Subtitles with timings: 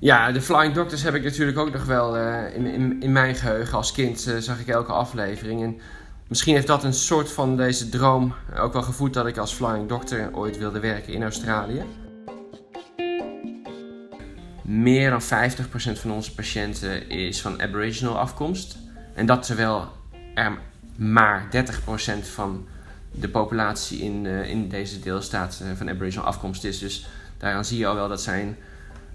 [0.00, 3.34] Ja, de Flying Doctors heb ik natuurlijk ook nog wel uh, in, in, in, mijn
[3.34, 3.76] geheugen.
[3.76, 5.62] Als kind uh, zag ik elke aflevering.
[5.62, 5.80] En
[6.28, 9.88] misschien heeft dat een soort van deze droom ook wel gevoed dat ik als Flying
[9.88, 11.82] Doctor ooit wilde werken in Australië.
[14.62, 15.24] Meer dan 50%
[16.00, 18.78] van onze patiënten is van Aboriginal afkomst.
[19.14, 19.88] En dat terwijl
[20.34, 20.58] er
[20.96, 21.48] maar
[22.22, 22.66] 30% van
[23.10, 26.78] de populatie in, uh, in deze deelstaat van Aboriginal afkomst is.
[26.78, 27.06] Dus
[27.38, 28.56] daaraan zie je al wel dat zij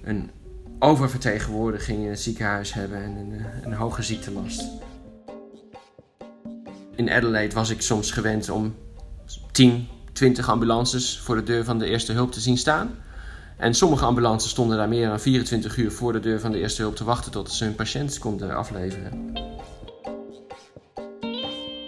[0.04, 0.32] een
[0.80, 4.64] oververtegenwoordiging in het ziekenhuis hebben en een, eh, een hoge ziektelast.
[6.96, 8.76] In Adelaide was ik soms gewend om
[9.52, 12.96] 10, 20 ambulances voor de deur van de eerste hulp te zien staan.
[13.58, 16.82] En sommige ambulances stonden daar meer dan 24 uur voor de deur van de eerste
[16.82, 19.34] hulp te wachten tot ze hun patiënt konden afleveren.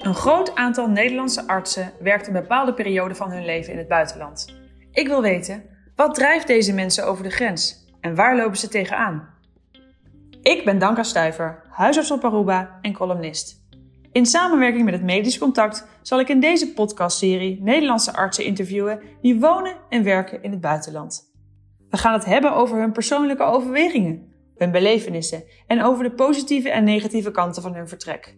[0.07, 4.55] Een groot aantal Nederlandse artsen werkt een bepaalde periode van hun leven in het buitenland.
[4.91, 5.63] Ik wil weten,
[5.95, 7.85] wat drijft deze mensen over de grens?
[8.01, 9.29] En waar lopen ze tegenaan?
[10.41, 13.61] Ik ben Danka Stuiver, huisarts op Aruba en columnist.
[14.11, 19.39] In samenwerking met het Medisch Contact zal ik in deze podcastserie Nederlandse artsen interviewen die
[19.39, 21.33] wonen en werken in het buitenland.
[21.89, 26.83] We gaan het hebben over hun persoonlijke overwegingen, hun belevenissen en over de positieve en
[26.83, 28.35] negatieve kanten van hun vertrek.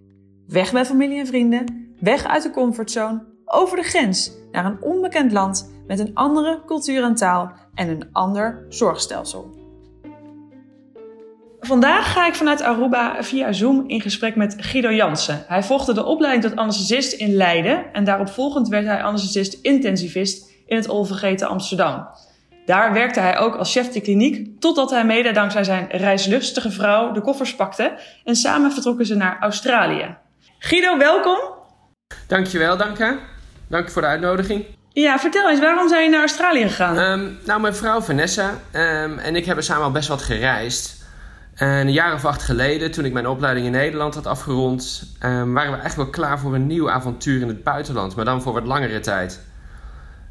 [0.50, 5.32] Weg bij familie en vrienden, weg uit de comfortzone, over de grens naar een onbekend
[5.32, 9.58] land met een andere cultuur en taal en een ander zorgstelsel.
[11.60, 15.44] Vandaag ga ik vanuit Aruba via Zoom in gesprek met Guido Jansen.
[15.48, 20.76] Hij volgde de opleiding tot anesthesist in Leiden en daarop volgend werd hij anesthesist-intensivist in
[20.76, 22.08] het onvergeten Amsterdam.
[22.66, 27.12] Daar werkte hij ook als chef de kliniek, totdat hij mede dankzij zijn reislustige vrouw
[27.12, 30.18] de koffers pakte en samen vertrokken ze naar Australië.
[30.62, 31.38] Guido, welkom.
[32.28, 33.18] Dankjewel, Danka.
[33.68, 34.66] Dank je voor de uitnodiging.
[34.90, 36.98] Ja, vertel eens, waarom zijn je naar Australië gegaan?
[36.98, 41.04] Um, nou, mijn vrouw Vanessa um, en ik hebben samen al best wat gereisd.
[41.56, 45.54] En een jaar of acht geleden, toen ik mijn opleiding in Nederland had afgerond, um,
[45.54, 48.54] waren we eigenlijk wel klaar voor een nieuw avontuur in het buitenland, maar dan voor
[48.54, 49.42] wat langere tijd.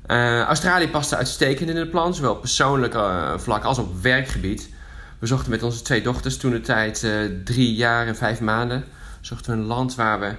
[0.07, 4.71] Uh, Australië paste uitstekend in het plan, zowel op persoonlijk uh, vlak als op werkgebied.
[5.19, 7.13] We zochten met onze twee dochters toen de tijd uh,
[7.45, 8.85] drie jaar en vijf maanden.
[9.21, 10.35] Zochten we een land waar we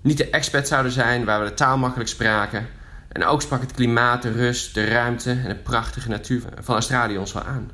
[0.00, 2.66] niet de expert zouden zijn, waar we de taal makkelijk spraken.
[3.12, 7.18] En ook sprak het klimaat, de rust, de ruimte en de prachtige natuur van Australië
[7.18, 7.70] ons wel aan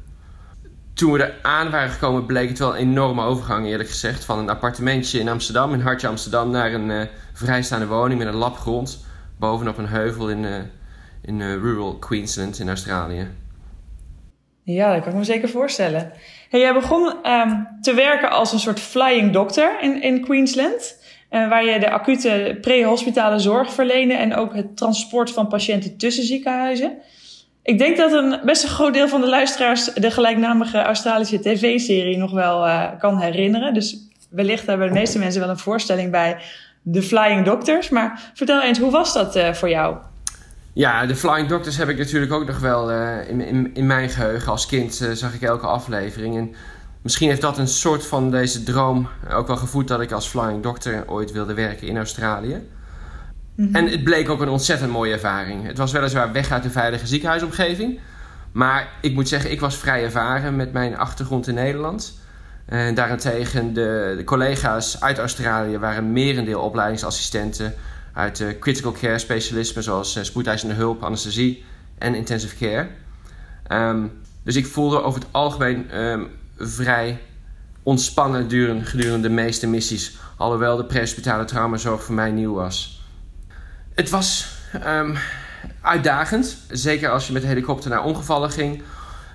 [0.96, 4.24] toen we er aan waren gekomen, bleek het wel een enorme overgang, eerlijk gezegd.
[4.24, 7.02] Van een appartementje in Amsterdam, in Hartje Amsterdam, naar een uh,
[7.32, 9.04] vrijstaande woning met een lap grond.
[9.36, 10.56] Bovenop een heuvel in, uh,
[11.22, 13.28] in uh, rural Queensland in Australië.
[14.66, 16.12] Ja, dat kan ik me zeker voorstellen.
[16.50, 20.98] Jij begon um, te werken als een soort flying doctor in, in Queensland.
[21.30, 26.98] waar je de acute pre-hospitale zorg verleende en ook het transport van patiënten tussen ziekenhuizen.
[27.62, 32.16] Ik denk dat een best een groot deel van de luisteraars de gelijknamige Australische tv-serie
[32.16, 33.74] nog wel uh, kan herinneren.
[33.74, 33.98] Dus
[34.30, 36.36] wellicht hebben de meeste mensen wel een voorstelling bij
[36.82, 37.88] de Flying Doctors.
[37.88, 39.96] Maar vertel eens, hoe was dat uh, voor jou?
[40.76, 44.08] Ja, de Flying Doctors heb ik natuurlijk ook nog wel uh, in, in, in, mijn
[44.08, 44.52] geheugen.
[44.52, 46.36] Als kind zag ik elke aflevering.
[46.36, 46.54] En
[47.02, 50.62] misschien heeft dat een soort van deze droom ook wel gevoed dat ik als Flying
[50.62, 52.62] Doctor ooit wilde werken in Australië.
[53.54, 53.74] Mhm.
[53.74, 55.66] En het bleek ook een ontzettend mooie ervaring.
[55.66, 58.00] Het was weliswaar weg uit de veilige ziekenhuisomgeving.
[58.52, 62.18] Maar ik moet zeggen, ik was vrij ervaren met mijn achtergrond in Nederland.
[62.66, 67.74] En daarentegen, de, de collega's uit Australië waren merendeel opleidingsassistenten
[68.16, 71.64] uit de critical care specialismen zoals uh, spoedeisende hulp, anesthesie
[71.98, 72.88] en intensive care.
[73.90, 74.12] Um,
[74.42, 76.28] dus ik voelde over het algemeen um,
[76.58, 77.20] vrij
[77.82, 80.16] ontspannen gedurende de meeste missies.
[80.36, 83.04] Alhoewel de prehospitale traumazorg voor mij nieuw was.
[83.94, 84.48] Het was
[84.86, 85.16] um,
[85.80, 86.56] uitdagend.
[86.70, 88.82] Zeker als je met de helikopter naar ongevallen ging.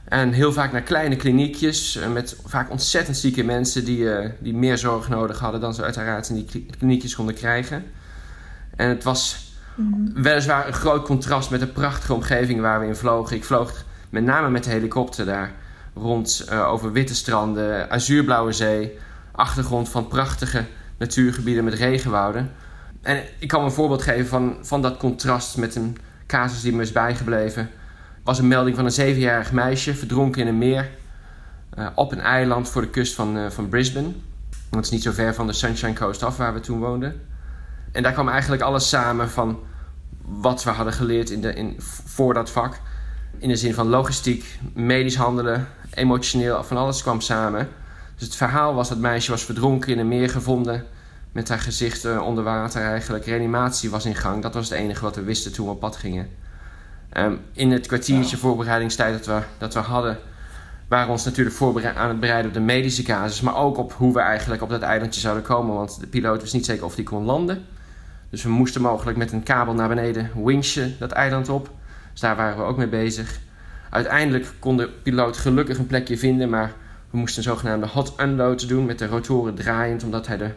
[0.06, 1.96] En heel vaak naar kleine kliniekjes.
[1.96, 4.08] Eh, met vaak ontzettend zieke mensen die,
[4.40, 7.84] die meer zorg nodig hadden dan ze uiteraard in die kliniekjes konden krijgen.
[8.82, 10.24] En het was mm-hmm.
[10.24, 13.36] weliswaar een groot contrast met de prachtige omgeving waar we in vlogen.
[13.36, 15.52] Ik vloog met name met de helikopter daar
[15.94, 18.98] rond uh, over witte stranden, azuurblauwe zee.
[19.32, 20.66] Achtergrond van prachtige
[20.98, 22.52] natuurgebieden met regenwouden.
[23.02, 25.98] En ik kan een voorbeeld geven van, van dat contrast met een
[26.28, 27.70] casus die me is bijgebleven.
[28.24, 30.90] was een melding van een zevenjarig meisje verdronken in een meer
[31.78, 34.12] uh, op een eiland voor de kust van, uh, van Brisbane.
[34.70, 37.30] Dat is niet zo ver van de Sunshine Coast af waar we toen woonden.
[37.92, 39.60] En daar kwam eigenlijk alles samen van
[40.22, 42.80] wat we hadden geleerd in de, in, voor dat vak.
[43.38, 47.70] In de zin van logistiek, medisch handelen, emotioneel, van alles kwam samen.
[48.16, 50.86] Dus het verhaal was dat meisje was verdronken in een meer gevonden
[51.32, 53.26] met haar gezicht onder water eigenlijk.
[53.26, 54.42] Reanimatie was in gang.
[54.42, 56.30] Dat was het enige wat we wisten toen we op pad gingen.
[57.10, 60.18] Ehm, in het kwartiertje voorbereidingstijd dat we, dat we hadden,
[60.88, 63.94] waren we ons natuurlijk voorbereid aan het bereiden op de medische casus, maar ook op
[63.94, 66.96] hoe we eigenlijk op dat eilandje zouden komen, want de piloot was niet zeker of
[66.96, 67.66] die kon landen.
[68.32, 71.70] Dus we moesten mogelijk met een kabel naar beneden winchen dat eiland op.
[72.12, 73.40] Dus daar waren we ook mee bezig.
[73.90, 76.74] Uiteindelijk kon de piloot gelukkig een plekje vinden, maar
[77.10, 80.52] we moesten een zogenaamde hot unload doen met de rotoren draaiend, omdat hij de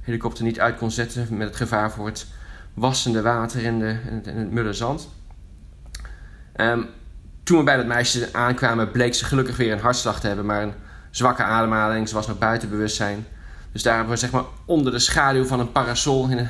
[0.00, 2.26] helikopter niet uit kon zetten met het gevaar voor het
[2.74, 5.08] wassende water en, de, en het, mulle zand.
[6.56, 6.86] Um,
[7.42, 10.62] toen we bij dat meisje aankwamen, bleek ze gelukkig weer een hartslag te hebben, maar
[10.62, 10.74] een
[11.10, 12.08] zwakke ademhaling.
[12.08, 13.26] Ze was nog buiten bewustzijn.
[13.72, 16.48] Dus daar hebben we zeg maar onder de schaduw van een parasol, in een,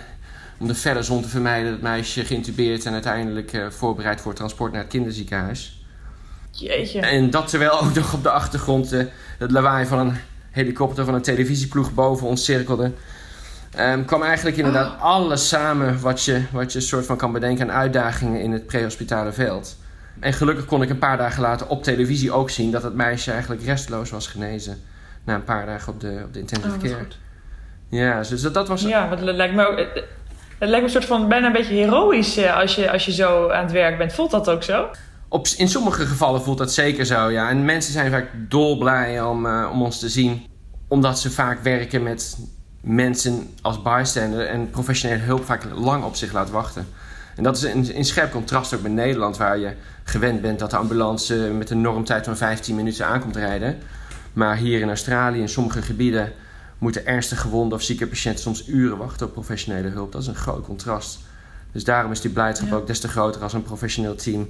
[0.60, 4.72] om de felle zon te vermijden, het meisje geïntubeerd en uiteindelijk uh, voorbereid voor transport
[4.72, 5.84] naar het kinderziekenhuis.
[6.50, 7.00] Jeetje.
[7.00, 9.04] En dat terwijl ook nog op de achtergrond uh,
[9.38, 10.16] het lawaai van een
[10.50, 12.92] helikopter van een televisieploeg boven ons cirkelde.
[13.78, 15.02] Um, kwam eigenlijk inderdaad oh.
[15.02, 19.32] alles samen wat je, wat je soort van kan bedenken aan uitdagingen in het prehospitale
[19.32, 19.76] veld.
[20.18, 23.30] En gelukkig kon ik een paar dagen later op televisie ook zien dat het meisje
[23.30, 24.82] eigenlijk restloos was genezen.
[25.24, 27.06] Na een paar dagen op de, op de intensive oh, care.
[27.88, 28.82] Ja, dus dat, dat was.
[28.82, 29.88] Ja, want het lijkt me ook.
[30.60, 33.12] Het, lijkt me een soort van bijna een beetje heroïsch eh, als je, als je
[33.12, 34.12] zo aan het werk bent.
[34.12, 34.88] Voelt dat ook zo?
[35.28, 37.48] Op, in sommige gevallen voelt dat zeker zo, ja.
[37.48, 40.46] En mensen zijn vaak dolblij om, uh, om ons te zien.
[40.88, 42.38] Omdat ze vaak werken met
[42.80, 46.86] mensen als bystander en professionele hulp vaak lang op zich laat wachten.
[47.36, 49.72] En dat is in, in scherp contrast ook met Nederland, waar je
[50.04, 53.78] gewend bent dat de ambulance met een normtijd van 15 minuten aankomt rijden.
[54.32, 56.32] Maar hier in Australië, in sommige gebieden,
[56.80, 60.12] moeten ernstig gewonde of zieke patiënten soms uren wachten op professionele hulp.
[60.12, 61.18] Dat is een groot contrast.
[61.72, 64.48] Dus daarom is die blijdschap ook des te groter als een professioneel team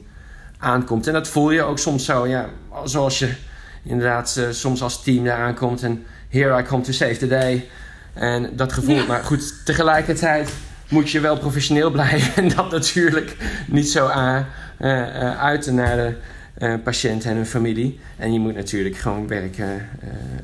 [0.58, 1.06] aankomt.
[1.06, 2.48] En dat voel je ook soms zo, ja,
[2.84, 3.34] zoals je
[3.82, 7.68] inderdaad uh, soms als team daar aankomt en here I come to save the day.
[8.12, 10.50] En dat gevoel, maar goed, tegelijkertijd
[10.88, 13.36] moet je wel professioneel blijven en dat natuurlijk
[13.66, 14.38] niet zo uh,
[14.78, 16.14] uh, uiten naar de
[16.60, 17.98] uh, patiënt en hun familie.
[18.16, 19.88] En je moet natuurlijk gewoon werken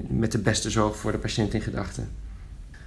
[0.09, 2.09] met de beste zorg voor de patiënt in gedachten.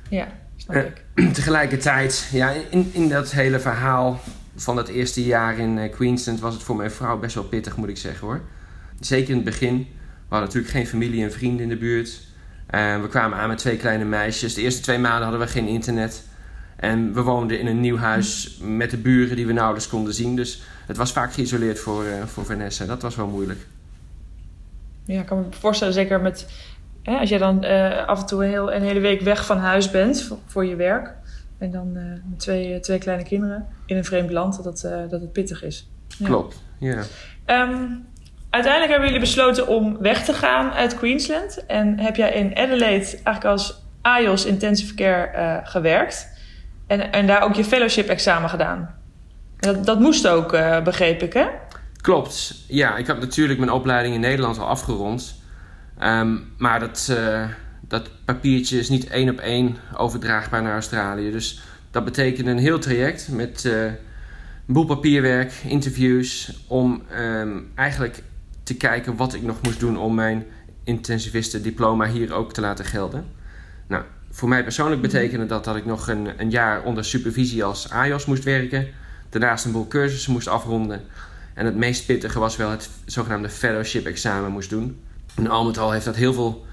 [0.10, 1.04] Ja, snap ik.
[1.34, 4.20] tegelijkertijd, ja, in, in dat hele verhaal
[4.56, 7.90] van dat eerste jaar in Queensland was het voor mijn vrouw best wel pittig, moet
[7.90, 8.42] ik zeggen hoor.
[9.00, 9.78] Zeker in het begin.
[9.78, 12.20] We hadden natuurlijk geen familie en vrienden in de buurt.
[13.02, 14.54] we kwamen aan met twee kleine meisjes.
[14.54, 16.24] De eerste twee maanden hadden we geen internet.
[16.80, 20.36] En we woonden in een nieuw huis met de buren die we nauwelijks konden zien.
[20.36, 22.86] Dus het was vaak geïsoleerd voor, uh, voor Vanessa.
[22.86, 23.60] Dat was wel moeilijk.
[25.06, 26.48] Ja, ik kan me voorstellen, zeker met...
[27.04, 29.58] Hè, als jij dan uh, af en toe een, heel, een hele week weg van
[29.58, 31.14] huis bent voor, voor je werk...
[31.58, 35.22] en dan uh, met twee, twee kleine kinderen in een vreemd land, dat, het, dat
[35.22, 35.90] het pittig is.
[36.18, 36.26] Ja.
[36.26, 37.04] Klopt, ja.
[37.46, 38.06] Um,
[38.50, 41.66] uiteindelijk hebben jullie besloten om weg te gaan uit Queensland.
[41.66, 46.38] En heb jij in Adelaide eigenlijk als AIOS Intensive Care gewerkt...
[46.90, 48.96] En, en daar ook je fellowship-examen gedaan.
[49.58, 51.46] Dat, dat moest ook, uh, begreep ik, hè?
[52.02, 52.64] Klopt.
[52.68, 55.42] Ja, ik heb natuurlijk mijn opleiding in Nederland al afgerond.
[56.04, 57.44] Um, maar dat, uh,
[57.82, 61.32] dat papiertje is niet één op één overdraagbaar naar Australië.
[61.32, 63.98] Dus dat betekent een heel traject met uh, een
[64.68, 66.64] boel papierwerk, interviews...
[66.68, 68.24] om um, eigenlijk
[68.64, 70.46] te kijken wat ik nog moest doen om mijn
[70.84, 73.26] intensivisten diploma hier ook te laten gelden.
[73.88, 77.90] Nou, voor mij persoonlijk betekende dat dat ik nog een, een jaar onder supervisie als
[77.90, 78.88] AJOS moest werken.
[79.30, 81.02] Daarnaast een boel cursussen moest afronden.
[81.54, 85.00] En het meest pittige was wel het zogenaamde fellowship examen moest doen.
[85.36, 86.66] En al met al heeft dat heel veel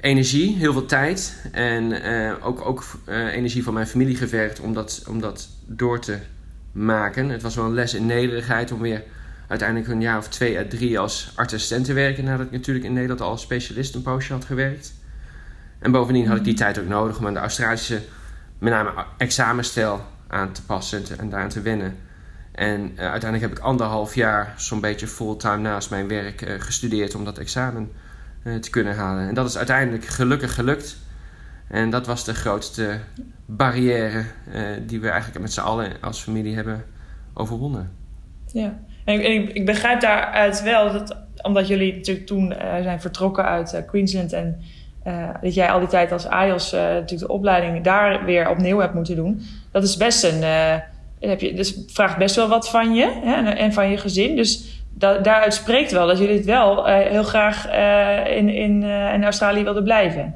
[0.00, 1.36] energie, heel veel tijd.
[1.52, 6.00] En uh, ook, ook uh, energie van mijn familie gevergd om dat, om dat door
[6.00, 6.18] te
[6.72, 7.28] maken.
[7.28, 9.02] Het was wel een les in nederigheid om weer
[9.48, 12.24] uiteindelijk een jaar of twee à drie als artsassistent te werken.
[12.24, 14.94] Nadat ik natuurlijk in Nederland al als specialist een poosje had gewerkt.
[15.84, 18.00] En bovendien had ik die tijd ook nodig om aan de Australische,
[18.58, 21.96] met name examenstijl aan te passen en, daaraan te wennen.
[22.52, 27.14] En uh, uiteindelijk heb ik anderhalf jaar zo'n beetje fulltime naast mijn werk uh, gestudeerd
[27.14, 27.92] om dat examen
[28.42, 29.28] uh, te kunnen halen.
[29.28, 30.96] En dat is uiteindelijk gelukkig gelukt.
[31.68, 32.98] En dat was de grootste
[33.46, 34.24] barrière
[34.86, 36.84] die we eigenlijk met z'n allen als familie hebben
[37.34, 37.90] overwonnen.
[38.52, 43.82] Ja, en ik, ik begrijp daaruit wel dat omdat jullie natuurlijk toen zijn vertrokken uit
[43.86, 44.62] Queensland en
[45.06, 48.78] uh, dat jij al die tijd als AIOS uh, natuurlijk de opleiding daar weer opnieuw
[48.78, 49.42] hebt moeten doen.
[49.72, 50.40] Dat is best een.
[50.42, 50.74] Uh,
[51.20, 54.36] heb je, dus vraagt best wel wat van je hè, en, van je gezin.
[54.36, 57.68] Dus da daaruit spreekt wel dat jullie het wel heel graag
[58.28, 60.34] in, in, in Australië wilden blijven.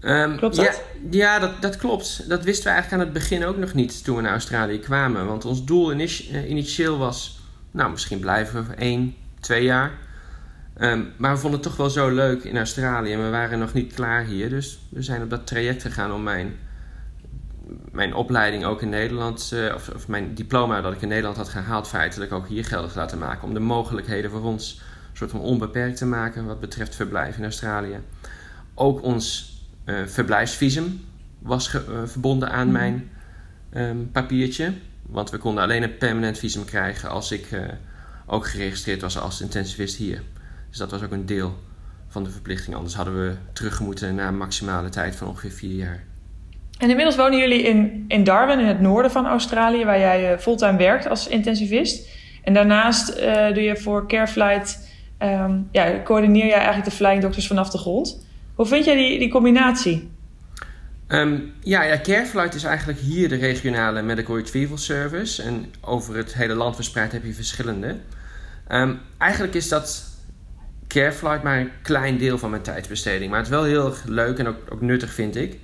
[0.00, 0.82] Um, klopt dat?
[1.10, 2.28] Ja, ja dat, dat klopt.
[2.28, 5.26] Dat wisten we eigenlijk aan het begin ook nog niet toen we naar Australië kwamen.
[5.26, 5.92] Want ons doel
[6.46, 9.92] initieel was, nou misschien blijven we één, twee jaar.
[10.80, 13.72] Um, maar we vonden het toch wel zo leuk in Australië en we waren nog
[13.72, 14.48] niet klaar hier.
[14.48, 16.56] Dus we zijn op dat traject gegaan om mijn,
[17.92, 21.48] mijn opleiding ook in Nederland, uh, of, of, mijn diploma dat ik in Nederland had
[21.48, 23.48] gehaald, feitelijk ook hier geldig laten maken.
[23.48, 24.80] Om de mogelijkheden voor ons
[25.10, 28.00] een soort van onbeperkt te maken wat betreft verblijf in Australië.
[28.74, 31.04] Ook ons uh, verblijfsvisum
[31.38, 32.76] was uh, verbonden aan mhm.
[32.76, 33.10] mijn
[33.74, 34.72] um, papiertje.
[35.02, 37.48] Want we konden alleen een permanent visum krijgen als ik
[38.26, 40.22] ook geregistreerd was als intensivist hier.
[40.68, 41.58] Dus dat was ook een deel
[42.08, 42.76] van de verplichting.
[42.76, 46.04] Anders hadden we terug moeten naar een maximale tijd van ongeveer vier jaar.
[46.78, 50.38] En inmiddels wonen jullie in, in Darwin, in het noorden van Australië, waar jij uh,
[50.38, 52.08] fulltime werkt als intensivist.
[52.42, 54.88] En daarnaast uh, doe je voor Careflight,
[55.22, 58.26] um, ja, coördineer jij eigenlijk de flying doctors vanaf de grond.
[58.54, 60.10] Hoe vind jij die, die combinatie?
[61.08, 65.42] Um, ja, ja, Careflight is eigenlijk hier de regionale medical retrieval service.
[65.42, 67.96] En over het hele land verspreid heb je verschillende.
[68.68, 70.07] Um, eigenlijk is dat
[70.88, 73.30] Careflight maar een klein deel van mijn tijdsbesteding.
[73.30, 75.58] Maar het is wel heel erg leuk en ook, ook nuttig, vind ik.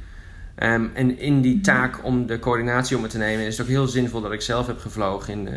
[0.62, 3.73] Um, en in die taak om de coördinatie om het te nemen is het ook
[3.73, 5.54] heel zinvol dat ik zelf heb gevlogen in, uh,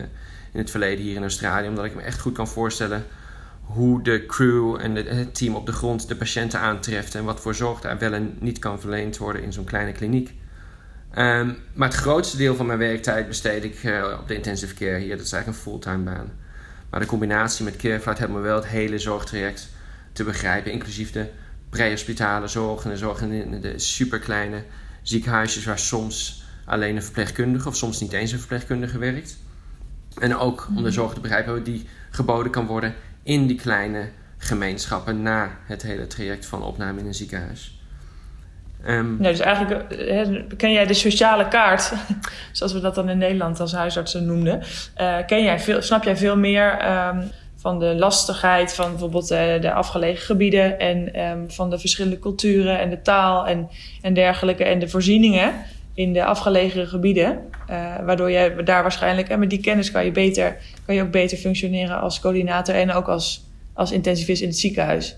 [0.51, 1.67] in het verleden hier in Australië.
[1.67, 3.05] Omdat ik me echt goed kan voorstellen
[3.61, 7.15] hoe de crew en het team op de grond de patiënten aantreft.
[7.15, 10.33] En wat voor zorg daar wel en niet kan verleend worden in zo'n kleine kliniek.
[11.17, 14.97] Um, maar het grootste deel van mijn werktijd besteed ik uh, op de intensive care
[14.97, 15.17] hier.
[15.17, 16.31] Dat is eigenlijk een fulltime baan.
[16.89, 19.69] Maar de combinatie met Careflight helpt me wel het hele zorgtraject
[20.11, 20.71] te begrijpen.
[20.71, 21.29] Inclusief de
[21.69, 24.63] pre-hospitale zorg en de zorg in de superkleine
[25.01, 29.37] ziekenhuisjes waar soms alleen een verpleegkundige of soms niet eens een verpleegkundige werkt.
[30.19, 30.91] En ook om de mhm.
[30.91, 36.45] zorg te begrijpen die geboden kan worden in die kleine gemeenschappen na het hele traject
[36.45, 37.76] van opname in een ziekenhuis.
[38.85, 41.93] Um, dus eigenlijk eh, ken jij de sociale kaart,
[42.51, 44.61] zoals we dat dan in Nederland als huisartsen noemden.
[44.97, 49.61] Uh, ken jij veel, snap jij veel meer um, van de lastigheid van bijvoorbeeld uh,
[49.61, 53.69] de afgelegen gebieden en um, van de verschillende culturen en de taal en,
[54.01, 55.53] en dergelijke en de voorzieningen
[55.93, 57.39] in de afgelegen gebieden.
[58.05, 61.37] waardoor je daar waarschijnlijk, en met die kennis kan je, beter, kan je ook beter
[61.37, 63.43] functioneren als coördinator en ook als,
[63.73, 65.17] als intensivist in het ziekenhuis.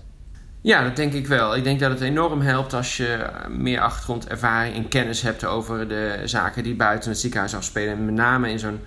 [0.62, 1.56] Ja, dat denk ik wel.
[1.56, 6.20] Ik denk dat het enorm helpt als je meer achtergrondervaring en kennis hebt over de
[6.24, 7.92] zaken die buiten het ziekenhuis afspelen.
[7.92, 8.80] En met name in zo'n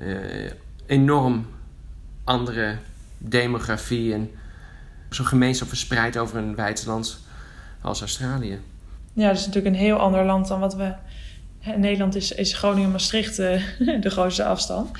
[0.00, 0.50] uh,
[0.86, 1.46] enorm
[2.24, 2.76] andere
[3.18, 4.30] demografie en
[5.10, 7.18] zo'n gemeenschap verspreid over een wijd land
[7.80, 8.60] als Australië.
[9.12, 10.94] Ja, dat is natuurlijk een heel ander land dan wat we.
[11.76, 13.62] Nederland is, is Groningen-Maastricht uh,
[14.00, 14.90] de grootste afstand.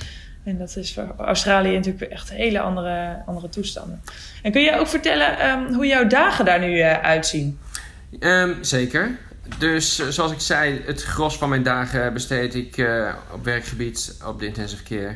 [0.47, 4.01] En dat is voor Australië natuurlijk echt hele andere, andere toestanden.
[4.41, 7.59] En kun je ook vertellen um, hoe jouw dagen daar nu uh, uitzien?
[8.19, 9.17] Um, zeker.
[9.57, 14.17] Dus uh, zoals ik zei, het gros van mijn dagen besteed ik uh, op werkgebied
[14.25, 15.15] op de intensive care.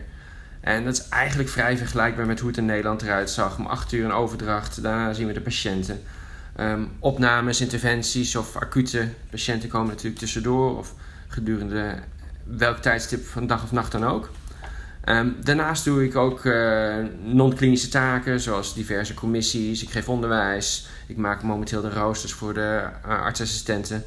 [0.61, 3.57] En dat is eigenlijk vrij vergelijkbaar met hoe het in Nederland eruit zag.
[3.57, 6.01] Om acht uur een overdracht, daarna zien we de patiënten.
[6.59, 10.77] Um, opnames, interventies of acute patiënten komen natuurlijk tussendoor.
[10.77, 10.93] Of
[11.27, 11.95] gedurende
[12.43, 14.29] welk tijdstip van dag of nacht dan ook.
[15.05, 19.83] Um, daarnaast doe ik ook uh, non-klinische taken, zoals diverse commissies.
[19.83, 20.87] Ik geef onderwijs.
[21.07, 23.97] Ik maak momenteel de roosters voor de uh, artsassistenten.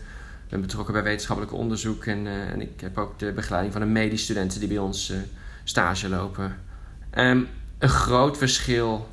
[0.44, 2.04] Ik ben betrokken bij wetenschappelijk onderzoek.
[2.06, 5.12] En, uh, en, ik heb ook de begeleiding van de medisch studenten die bij ons
[5.64, 6.56] stage lopen.
[7.18, 7.48] Um,
[7.78, 9.08] een groot verschil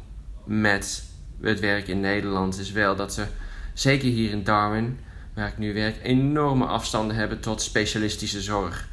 [0.46, 1.04] met
[1.42, 3.26] het werk in Nederland is wel dat ze,
[3.74, 5.00] zeker hier in Darwin,
[5.34, 8.88] waar ik nu werk, enorme afstanden hebben tot specialistische zorg.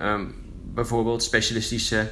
[0.00, 0.34] Um,
[0.74, 2.10] bijvoorbeeld specialistische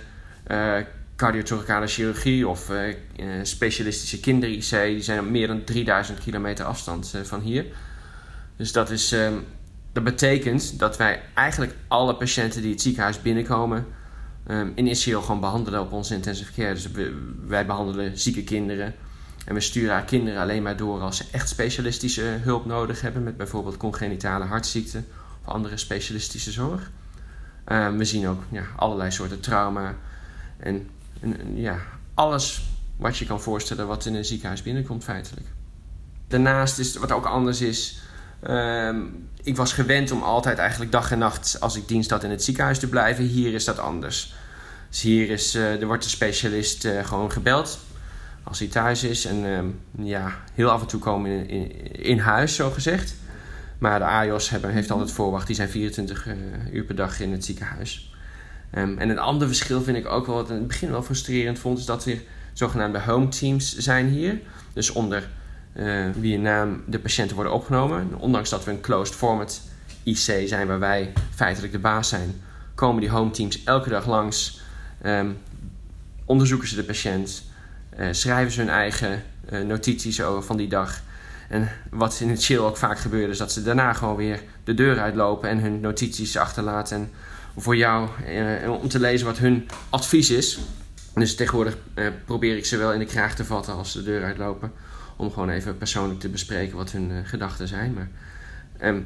[0.50, 0.76] uh,
[1.16, 2.94] cardiothoracale chirurgie of uh,
[3.42, 4.70] specialistische kinder-IC.
[4.70, 7.66] Die zijn op meer dan 3000 kilometer afstand van hier.
[8.56, 9.34] Dus dat, is, ehm,
[9.92, 13.86] dat betekent dat wij eigenlijk alle patiënten die het ziekenhuis binnenkomen...
[14.50, 16.74] Um, initieel gewoon behandelen op onze intensive care.
[16.74, 16.88] Dus
[17.46, 18.94] wij behandelen zieke kinderen.
[19.46, 23.22] En we sturen haar kinderen alleen maar door als ze echt specialistische hulp nodig hebben.
[23.22, 25.06] Met bijvoorbeeld congenitale hartziekten
[25.44, 26.90] of andere specialistische zorg.
[27.72, 29.94] Uh, we zien ook ja, allerlei soorten trauma.
[30.56, 30.88] En,
[31.20, 31.78] en, ja,
[32.14, 32.62] alles
[32.96, 35.46] wat je kan voorstellen wat in een ziekenhuis binnenkomt feitelijk.
[36.28, 38.00] Daarnaast is wat ook anders is...
[38.48, 38.96] Uh,
[39.42, 42.44] ik was gewend om altijd eigenlijk dag en nacht als ik dienst had in het
[42.44, 43.24] ziekenhuis te blijven.
[43.24, 44.34] Hier is dat anders.
[44.88, 47.78] Dus hier is, uh, er wordt de specialist uh, gewoon gebeld
[48.42, 49.24] als hij thuis is.
[49.24, 49.66] En ehm,
[50.06, 53.14] ja, heel af en toe komen in, in, in huis, zo gezegd.
[53.82, 55.46] Maar de AJOS hebben, heeft altijd voorwacht.
[55.46, 56.38] Die zijn 24 uh, eh,
[56.72, 58.14] uur per dag in het ziekenhuis.
[58.74, 61.58] Um, en een ander verschil vind ik ook wel, wat in het begin wel frustrerend
[61.58, 62.22] vond, is dat er
[62.52, 64.40] zogenaamde home teams zijn hier.
[64.72, 65.28] Dus onder
[65.76, 68.08] uh, wie naam de patiënten worden opgenomen.
[68.18, 69.60] Ondanks dat we een closed format
[70.02, 72.40] IC zijn waar wij feitelijk de baas zijn,
[72.74, 74.60] komen die home teams elke dag langs.
[75.06, 75.38] Um,
[76.24, 77.42] onderzoeken ze de patiënt,
[77.98, 79.22] uh, schrijven ze hun eigen
[79.66, 81.02] notities over van die dag
[81.52, 84.74] En wat in het chill ook vaak gebeurt, is dat ze daarna gewoon weer de
[84.74, 87.10] deur uitlopen en hun notities achterlaten.
[87.56, 90.58] voor jou eh, om te lezen wat hun advies is.
[91.14, 94.04] Dus tegenwoordig eh, probeer ik ze wel in de kraag te vatten als ze de
[94.04, 94.72] deur uitlopen.
[95.16, 97.92] Om gewoon even persoonlijk te bespreken wat hun eh, gedachten zijn.
[97.94, 98.08] Maar
[98.78, 99.00] ehm,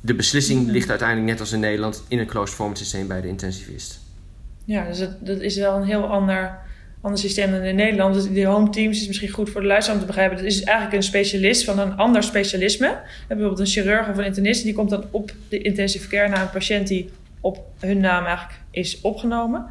[0.00, 3.28] de beslissing ligt uiteindelijk net als in Nederland in een closed form systeem bij de
[3.28, 4.00] intensivist.
[4.64, 6.58] Ja, dus dat is wel een heel ander
[7.06, 8.14] ander systeem dan in Nederland.
[8.14, 10.36] Dus die home teams is misschien goed voor de luisteraar om te begrijpen.
[10.36, 12.98] Dat is eigenlijk een specialist van een ander specialisme.
[13.28, 14.64] Bijvoorbeeld een chirurg of een internist.
[14.64, 17.10] Die komt dan op de intensive care naar een patiënt die
[17.40, 19.66] op hun naam eigenlijk is opgenomen.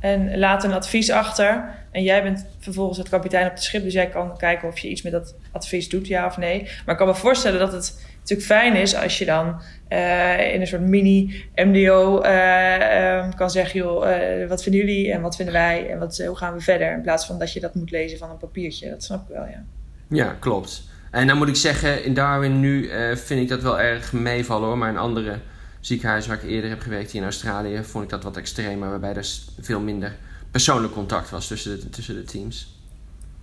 [0.00, 1.74] En laat een advies achter.
[1.90, 3.82] En jij bent vervolgens het kapitein op het schip.
[3.82, 6.62] Dus jij kan kijken of je iets met dat advies doet, ja of nee.
[6.62, 9.60] Maar ik kan me voorstellen dat het natuurlijk fijn is als je dan
[9.92, 15.20] uh, in een soort mini-MDO eh, um, kan zeggen: joh, uh, wat vinden jullie en
[15.20, 16.92] wat vinden wij en wat, hoe gaan we verder?
[16.92, 18.90] In plaats van dat je dat moet lezen van een papiertje.
[18.90, 19.64] Dat snap ik wel, ja.
[20.08, 20.82] Ja, klopt.
[21.10, 24.78] En dan moet ik zeggen, in Darwin nu vind ik dat wel erg meevallen hoor.
[24.78, 25.38] Maar in andere
[25.80, 29.14] ziekenhuizen waar ik eerder heb gewerkt hier in Australië, vond ik dat wat extremer, waarbij
[29.14, 29.26] er
[29.60, 30.16] veel minder
[30.50, 32.79] persoonlijk contact was tussen de, tussen de teams.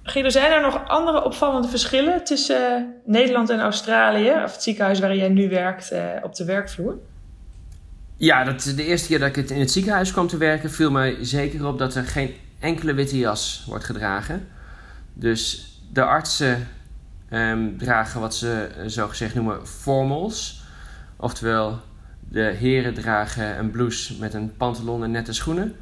[0.09, 4.99] Guido, zijn er nog andere opvallende verschillen tussen eh, Nederland en Australië, of het ziekenhuis
[4.99, 6.97] waar jij nu werkt, uh, op de werkvloer?
[8.15, 11.17] Ja, dat, de eerste keer dat ik in het ziekenhuis kwam te werken, viel mij
[11.21, 14.47] zeker op dat er geen enkele witte jas wordt gedragen.
[15.13, 16.67] Dus de artsen
[17.31, 20.63] um, dragen wat ze uh, zogezegd noemen formals.
[21.15, 21.79] Oftewel,
[22.19, 25.75] de heren dragen een blouse met een pantalon en nette schoenen.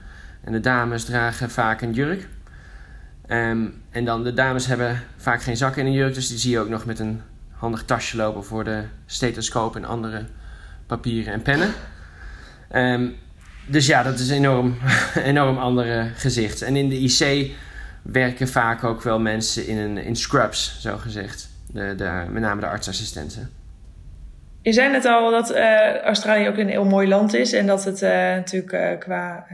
[0.44, 2.28] En de dames dragen vaak een jurk.
[3.30, 6.52] Um, en dan de dames hebben vaak geen zakken in een jurk, dus die zie
[6.52, 10.26] je ook nog met een handig tasje lopen voor de stethoscoop en andere
[10.86, 11.74] papieren en pennen.
[12.76, 13.16] Um,
[13.68, 14.78] dus ja, dat is een enorm,
[15.16, 16.62] enorm andere gezicht.
[16.62, 17.52] En in de IC
[18.02, 21.50] werken vaak ook wel mensen in, een, in scrubs, zo gezegd.
[21.72, 23.50] De, de, met name de artsassistenten.
[24.66, 27.84] Je zei net al dat uh, Australië ook een heel mooi land is en dat
[27.84, 29.48] het uh, natuurlijk uh, qua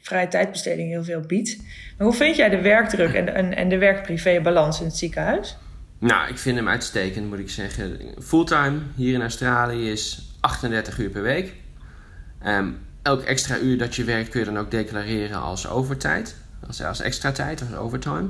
[0.00, 1.56] vrije tijdbesteding heel veel biedt.
[1.98, 5.56] Maar hoe vind jij de werkdruk en, en, en de werk-privé-balans in het ziekenhuis?
[5.98, 7.98] Nou, ik vind hem uitstekend, moet ik zeggen.
[8.22, 11.52] Fulltime hier in Australië is 38 uur per week.
[12.46, 16.36] Um, elk extra uur dat je werkt kun je dan ook declareren als overtijd.
[16.66, 18.28] Als, als extra tijd, als overtime.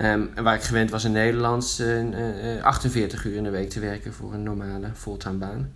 [0.00, 3.70] Um, en waar ik gewend was in Nederland uh, uh, 48 uur in de week
[3.70, 5.72] te werken voor een normale fulltime baan.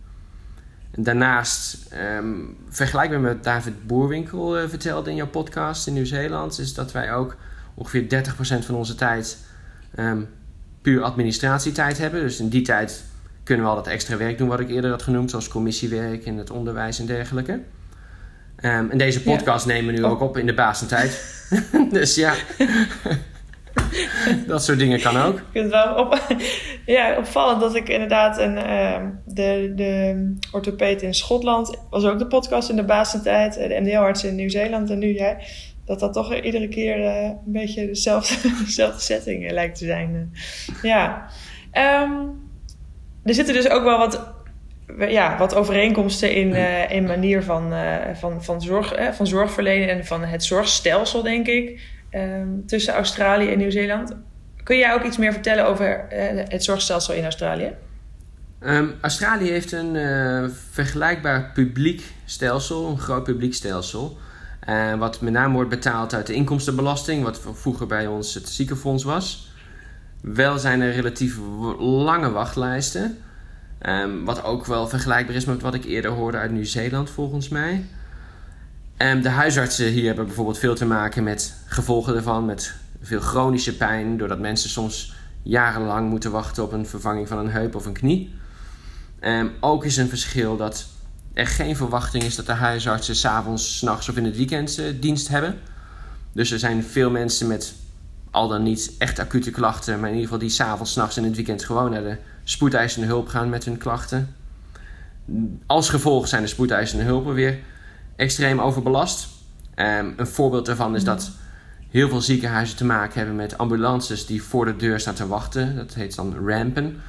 [0.90, 6.74] En daarnaast, um, vergelijkbaar met David Boerwinkel uh, vertelde in jouw podcast in Nieuw-Zeeland, is
[6.74, 7.36] dat wij ook
[7.74, 8.24] ongeveer
[8.62, 9.38] 30% van onze tijd
[9.98, 10.28] um,
[10.82, 12.20] puur administratietijd hebben.
[12.20, 13.04] Dus in die tijd
[13.42, 16.38] kunnen we al dat extra werk doen wat ik eerder had genoemd, zoals commissiewerk in
[16.38, 17.52] het onderwijs en dergelijke.
[17.52, 19.72] Um, en deze podcast ja.
[19.72, 20.10] nemen we nu oh.
[20.10, 21.44] ook op in de basentijd.
[21.90, 22.34] dus ja.
[24.46, 25.36] dat soort dingen kan ook.
[25.36, 26.20] Ik vind het wel op,
[26.96, 32.26] ja, opvallend dat ik inderdaad een, uh, de, de orthopeet in Schotland was ook de
[32.26, 35.36] podcast in de basentijd, de MDL-arts in Nieuw-Zeeland en nu jij.
[35.84, 38.34] Dat dat toch iedere keer uh, een beetje dezelfde,
[38.64, 40.32] dezelfde setting lijkt te zijn.
[40.82, 41.28] ja.
[42.02, 42.44] Um,
[43.24, 44.34] er zitten dus ook wel wat
[45.08, 50.04] ja, wat overeenkomsten in, uh, in manier van, uh, van, van, zorg, van zorgverlenen en
[50.04, 51.80] van het zorgstelsel, denk ik.
[52.10, 54.16] Um, tussen Australië en Nieuw-Zeeland.
[54.62, 57.72] Kun jij ook iets meer vertellen over uh, het zorgstelsel in Australië?
[58.60, 64.18] Um, Australië heeft een uh, vergelijkbaar publiek stelsel, een groot publiek stelsel.
[64.68, 69.04] Uh, wat met name wordt betaald uit de inkomstenbelasting, wat vroeger bij ons het ziekenfonds
[69.04, 69.52] was.
[70.20, 71.38] Wel zijn er relatief
[71.78, 73.18] lange wachtlijsten.
[73.80, 77.84] Um, wat ook wel vergelijkbaar is met wat ik eerder hoorde uit Nieuw-Zeeland, volgens mij.
[78.96, 83.76] En de huisartsen hier hebben bijvoorbeeld veel te maken met gevolgen ervan, met veel chronische
[83.76, 87.92] pijn, doordat mensen soms jarenlang moeten wachten op een vervanging van een heup of een
[87.92, 88.34] knie.
[89.20, 90.86] Um, ook is een verschil dat
[91.34, 95.28] er geen verwachting is dat de huisartsen s'avonds, s'nachts of in het weekend uh, dienst
[95.28, 95.58] hebben.
[96.32, 97.74] Dus er zijn veel mensen met
[98.30, 101.28] al dan niet echt acute klachten, maar in ieder geval die s'avonds, s'nachts en in
[101.28, 104.34] het weekend gewoon naar de spoedeisende hulp gaan met hun klachten.
[105.66, 107.58] Als gevolg zijn de spoedeisende hulpen weer
[108.16, 109.28] extreem overbelast.
[109.76, 111.30] Um, een voorbeeld daarvan is dat
[111.90, 115.76] heel veel ziekenhuizen te maken hebben met ambulances die voor de deur staan te wachten.
[115.76, 117.00] Dat heet dan rampen.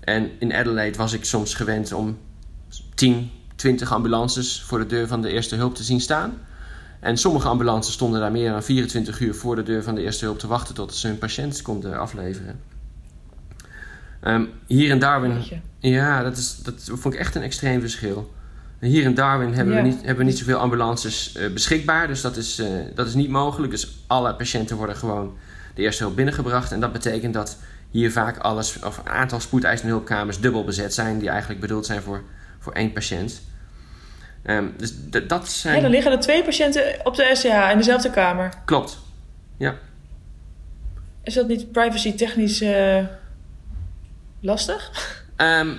[0.00, 2.18] En in Adelaide was ik soms gewend om
[2.94, 6.38] 10, 20 ambulances voor de deur van de eerste hulp te zien staan.
[7.00, 10.24] En sommige ambulances stonden daar meer dan 24 uur voor de deur van de eerste
[10.24, 12.60] hulp te wachten tot ze hun patiënt konden afleveren.
[14.24, 15.42] Um, hier in Darwin,
[15.78, 18.32] ja, dat, is, dat vond ik echt een extreem verschil.
[18.80, 22.36] Hier in Darwin hebben, we, niet, hebben we niet zoveel ambulances uh, beschikbaar, dus dat
[22.36, 23.72] is, uh, dat is niet mogelijk.
[23.72, 25.36] Dus alle patiënten worden gewoon
[25.74, 26.72] de eerste hulp binnengebracht.
[26.72, 27.58] En dat betekent dat
[27.90, 32.02] hier vaak alles, of een aantal spoedeisende hulpkamers dubbel bezet zijn, die eigenlijk bedoeld zijn
[32.02, 32.22] voor,
[32.58, 33.42] voor één patiënt.
[34.42, 34.94] Ehm, dus
[35.26, 35.76] dat zijn...
[35.76, 38.52] Ja, dan liggen er twee patiënten op de SCH in dezelfde kamer.
[38.64, 38.98] Klopt,
[39.56, 39.74] ja.
[41.22, 43.04] Is dat niet privacy technisch uh,
[44.40, 44.90] lastig?
[45.36, 45.78] Um,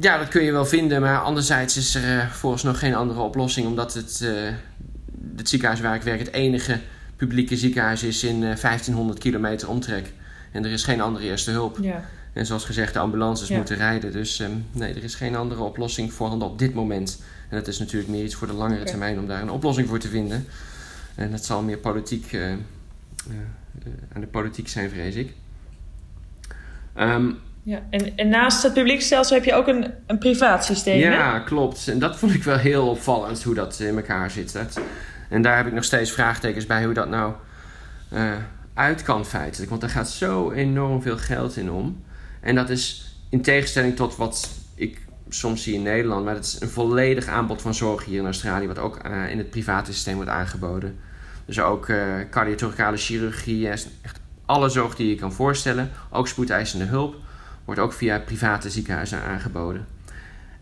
[0.00, 3.20] ja, dat kun je wel vinden, maar anderzijds is er uh, volgens nog geen andere
[3.20, 4.50] oplossing, omdat het, uh,
[5.36, 6.80] het ziekenhuis waar ik werk het enige
[7.16, 10.12] publieke ziekenhuis is in 1500 kilometer omtrek.
[10.52, 11.78] En er is geen andere eerste hulp.
[11.80, 12.04] Ja.
[12.32, 14.12] En zoals gezegd, de ambulances moeten rijden.
[14.12, 17.22] Dus um, nee, er is geen andere oplossing voorhanden op dit moment.
[17.48, 19.98] En dat is natuurlijk meer iets voor de langere termijn om daar een oplossing voor
[19.98, 20.46] te vinden.
[21.14, 22.56] En dat zal meer politiek, uh, uh,
[24.12, 25.32] aan de politiek zijn, vrees ik.
[26.98, 30.98] Um, ja, en, en naast het publiekstelsel heb je ook een, een privaat systeem.
[30.98, 31.44] Ja, hè?
[31.44, 31.88] klopt.
[31.88, 34.52] En dat vond ik wel heel opvallend hoe dat in elkaar zit.
[34.52, 34.80] Dat,
[35.28, 37.32] en daar heb ik nog steeds vraagtekens bij hoe dat nou
[38.12, 38.32] uh,
[38.74, 39.70] uit kan feitelijk.
[39.70, 42.04] Want er gaat zo enorm veel geld in om.
[42.40, 46.60] En dat is in tegenstelling tot wat ik soms zie in Nederland, maar het is
[46.60, 50.14] een volledig aanbod van zorg hier in Australië, wat ook uh, in het private systeem
[50.14, 50.98] wordt aangeboden.
[51.44, 57.24] Dus ook uh, cardiothoracale chirurgie, echt alle zorg die je kan voorstellen, ook spoedeisende hulp,
[57.66, 59.86] wordt ook via private ziekenhuizen aangeboden.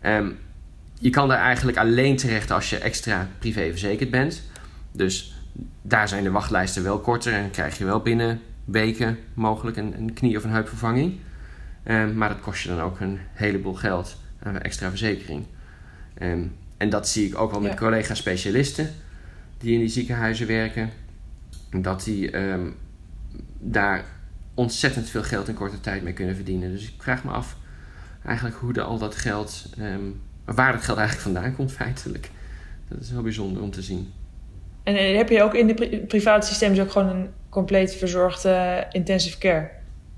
[0.05, 0.37] Um,
[0.99, 4.43] je kan daar eigenlijk alleen terecht als je extra privé verzekerd bent.
[4.91, 5.43] Dus
[5.81, 10.13] daar zijn de wachtlijsten wel korter en krijg je wel binnen weken mogelijk een, een
[10.13, 11.19] knie- of een heupvervanging.
[11.87, 15.45] Um, maar dat kost je dan ook een heleboel geld aan extra verzekering.
[16.21, 17.77] Um, en dat zie ik ook wel met ja.
[17.77, 18.89] collega-specialisten
[19.57, 20.89] die in die ziekenhuizen werken.
[21.71, 22.31] Dat die
[23.59, 24.05] daar
[24.55, 26.71] ontzettend veel geld in korte tijd mee kunnen verdienen.
[26.71, 27.55] Dus ik vraag me af
[28.25, 29.65] eigenlijk hoe de, al dat geld,
[30.45, 32.31] waar dat geld eigenlijk vandaan komt feitelijk.
[32.87, 34.13] Dat is heel bijzonder om te zien.
[34.83, 39.37] En heb je ook in de pri private systemen ook gewoon een compleet verzorgde intensive
[39.37, 39.69] care?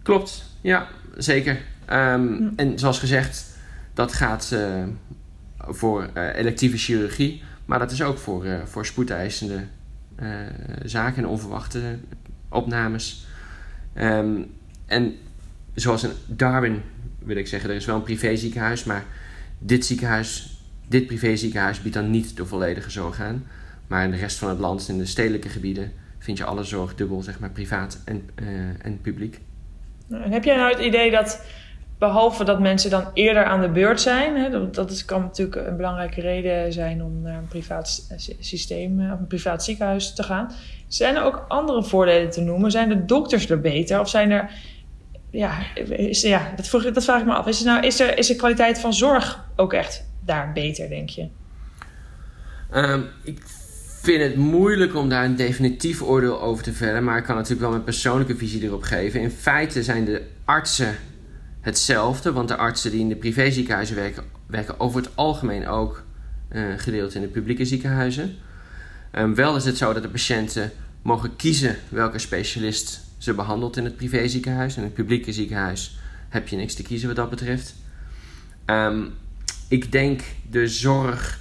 [0.02, 1.58] Klopt, ja, zeker.
[1.92, 2.50] Um, hm.
[2.56, 3.46] En zoals gezegd,
[3.94, 4.84] dat gaat uh,
[5.58, 9.64] voor uh, electieve chirurgie, maar dat is ook voor, uh, voor spoedeisende
[10.86, 11.98] zaken en onverwachte
[12.50, 13.27] opnames.
[14.02, 14.54] Um,
[14.86, 15.16] en
[15.74, 16.82] zoals in Darwin
[17.20, 19.06] wil ik zeggen, er is wel een privéziekenhuis, maar
[19.60, 23.46] dit ziekenhuis, dit privéziekenhuis biedt dan niet de volledige zorg aan.
[23.88, 26.96] Maar in de rest van het land, in de stedelijke gebieden, vind je alle zorg
[26.96, 28.50] dubbel, zeg maar, privaat en, uh,
[28.82, 29.40] en publiek.
[30.10, 31.42] Heb jij nou het idee dat,
[31.98, 35.68] behalve dat mensen dan eerder aan de beurt zijn, hè, dat, dat is, kan natuurlijk
[35.68, 38.08] een belangrijke reden zijn om naar een privaat
[38.40, 40.52] systeem of een privaat ziekenhuis te gaan,
[40.88, 42.72] zijn er ook andere voordelen te noemen?
[42.72, 44.50] Zijn de dokters er beter of zijn er
[45.30, 47.48] ja, is, ja dat, dat vraag ik me af.
[47.48, 51.28] Is, nou, is, er, is de kwaliteit van zorg ook echt daar beter, denk je?
[52.74, 53.42] Um, ik
[54.02, 57.62] vind het moeilijk om daar een definitief oordeel over te vellen, maar ik kan natuurlijk
[57.62, 59.22] wel mijn persoonlijke visie erop geven.
[59.22, 60.96] In feite zijn de artsen
[61.62, 66.04] hetzelfde, want de artsen die in de privéziekenhuizen werken, werken over het algemeen ook
[66.52, 68.36] uh, gedeeld in de publieke ziekenhuizen.
[69.12, 73.84] Um, wel is het zo dat de patiënten mogen kiezen welke specialist ze behandelt in
[73.84, 74.78] het privéziekenhuis.
[74.78, 77.76] In het publieke ziekenhuis heb je niks te kiezen wat dat betreft.
[78.66, 79.14] Um,
[79.68, 81.40] ik denk de zorg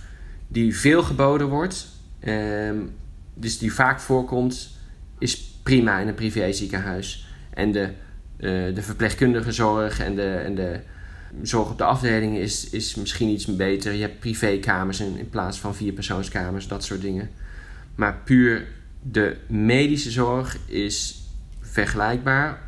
[0.49, 1.89] die veel geboden wordt,
[2.25, 2.95] um,
[3.35, 4.71] dus die vaak voorkomt,
[5.19, 7.29] is prima in een privéziekenhuis.
[7.51, 7.91] En de,
[8.37, 10.81] de verpleegkundige zorg en de, en de
[11.43, 13.93] zorg op de afdelingen is, is misschien iets beter.
[13.93, 17.31] Je hebt privékamers in, in plaats van vierpersoonskamers, dat soort dingen.
[17.95, 18.67] Maar puur
[19.03, 21.23] de medische zorg is
[21.61, 22.61] vergelijkbaar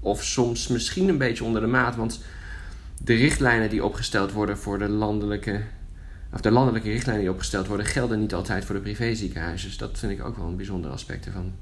[0.00, 1.96] of soms misschien een beetje onder de maat.
[1.96, 2.24] Want
[3.04, 5.60] de richtlijnen die opgesteld worden voor de landelijke,
[6.32, 9.68] of de landelijke richtlijnen die opgesteld worden, gelden niet altijd voor de privéziekenhuizen.
[9.68, 11.52] Dus dat vind ik ook wel een bijzonder aspect ervan.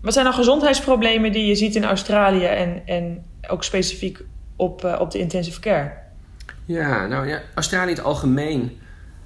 [0.00, 4.24] Wat zijn dan gezondheidsproblemen die je ziet in Australië en, en ook specifiek
[4.56, 5.92] op, uh, op de intensive care?
[6.64, 8.78] Ja, nou ja, Australië in het algemeen,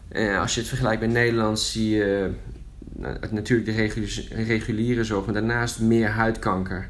[0.08, 2.30] eh, als je het vergelijkt met Nederland, zie je
[3.30, 6.88] natuurlijk de reguliere zorg, maar daarnaast meer huidkanker.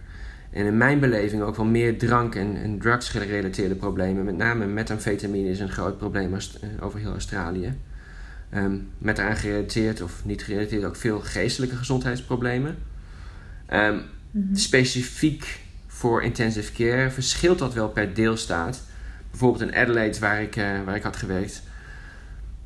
[0.51, 4.25] En in mijn beleving ook wel meer drank- en, en drugs-gerelateerde problemen.
[4.25, 6.40] Met name metamfetamine is een groot probleem eh,
[6.81, 7.79] over heel Australië.
[8.55, 12.77] Um, met eraan gerelateerd of niet gerelateerd ook veel geestelijke gezondheidsproblemen.
[13.75, 14.03] Um.
[14.53, 18.83] Specifiek voor intensive care verschilt dat wel per deelstaat.
[19.31, 21.63] Bijvoorbeeld in Adelaide, waar ik, uh, waar ik had gewerkt,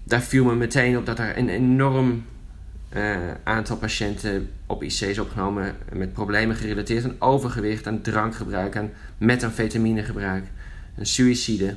[0.04, 2.24] daar viel me meteen op dat er een enorm
[2.96, 10.44] uh, aantal patiënten op IC's opgenomen met problemen gerelateerd aan overgewicht, aan drankgebruik, aan methamfetaminegebruik,
[10.98, 11.74] aan suïcide.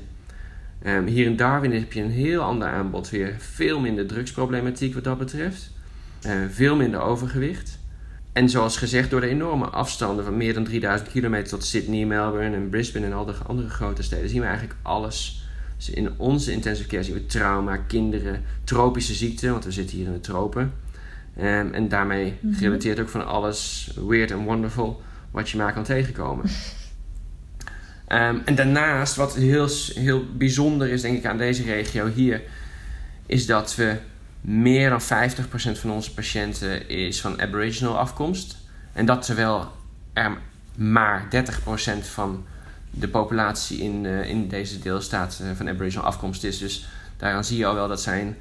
[0.85, 3.35] Um, hier in Darwin heb je een heel ander aanbod weer.
[3.37, 5.71] Veel minder drugsproblematiek wat dat betreft.
[6.27, 7.79] Uh, veel minder overgewicht.
[8.33, 12.55] En zoals gezegd, door de enorme afstanden van meer dan 3000 kilometer tot Sydney, Melbourne
[12.55, 15.45] en Brisbane en al de andere grote steden, zien we eigenlijk alles.
[15.77, 20.05] Dus in onze intensive care zien we trauma, kinderen, tropische ziekten, want we zitten hier
[20.05, 20.73] in de tropen.
[21.37, 22.53] Um, en daarmee mhm.
[22.53, 26.45] gerelateerd ook van alles weird en wonderful wat je maar kan tegenkomen.
[28.07, 32.41] Um, en daarnaast, wat heel, heel bijzonder is, denk ik, aan deze regio hier,
[33.25, 33.97] is dat we
[34.41, 35.03] meer dan 50%
[35.79, 38.57] van onze patiënten is van Aboriginal afkomst.
[38.93, 39.71] En dat terwijl
[40.13, 40.37] er
[40.75, 41.27] maar
[42.01, 42.45] 30% van
[42.89, 46.57] de populatie in, uh, in deze deelstaat uh, van Aboriginal afkomst is.
[46.57, 48.35] Dus daaraan zie je al wel dat zij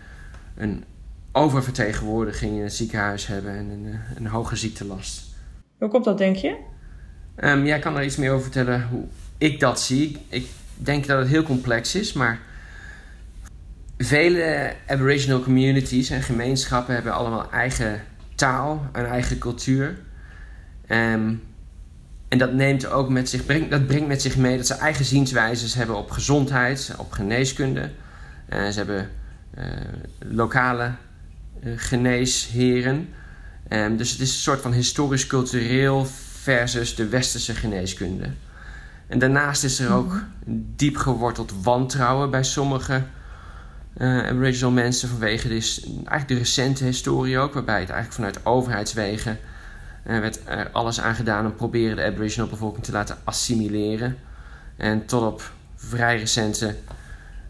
[0.57, 0.85] een,
[1.33, 5.23] oververtegenwoordiging in het ziekenhuis hebben en een, eh, een hoge ziektelast.
[5.79, 6.57] Hoe komt dat, denk je?
[7.37, 9.05] Um, jij kan er iets meer over vertellen hoe
[9.39, 10.19] ik dat zie.
[10.29, 12.41] Ik denk dat het heel complex is, maar
[14.05, 18.01] vele Aboriginal communities en gemeenschappen hebben allemaal eigen
[18.35, 19.99] taal en eigen cultuur.
[20.89, 21.43] Um,
[22.29, 25.05] en dat, neemt ook met zich, brengt, dat brengt met zich mee dat ze eigen
[25.05, 27.91] zienswijzes hebben op gezondheid, op geneeskunde.
[28.53, 29.11] Uh, ze hebben
[29.59, 29.65] uh,
[30.19, 30.93] lokale
[31.65, 33.09] uh, geneesheren.
[33.69, 36.07] Um, dus het is een soort van historisch-cultureel
[36.41, 38.31] versus de westerse geneeskunde.
[39.07, 40.23] En daarnaast is er ook mhm.
[40.77, 43.03] diep geworteld wantrouwen bij sommige
[43.99, 49.39] uh, Aboriginal mensen vanwege dus eigenlijk de recente historie ook, waarbij het eigenlijk vanuit overheidswegen
[50.07, 54.17] uh, werd er alles aan gedaan om proberen de Aboriginal bevolking te laten assimileren.
[54.77, 56.77] En tot op vrij recente,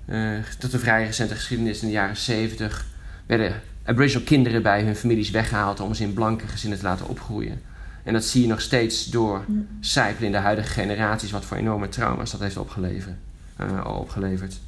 [0.07, 2.87] uh, tot de vrij recente geschiedenis in de jaren 70
[3.26, 7.62] werden Aboriginal kinderen bij hun families weggehaald om ze in blanke gezinnen te laten opgroeien.
[8.03, 9.44] En dat zie je nog steeds door
[9.81, 13.16] sijpelen in de huidige generaties, wat voor enorme trauma's dat heeft opgeleverd.
[13.85, 14.61] Opgeleverd.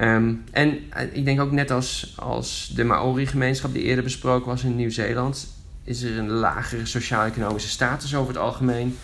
[0.00, 4.64] Um, en eh, ik denk ook net als, als de Maori-gemeenschap die eerder besproken was
[4.64, 5.48] in Nieuw-Zeeland,
[5.84, 8.98] is er een lagere sociaal-economische status over het algemeen.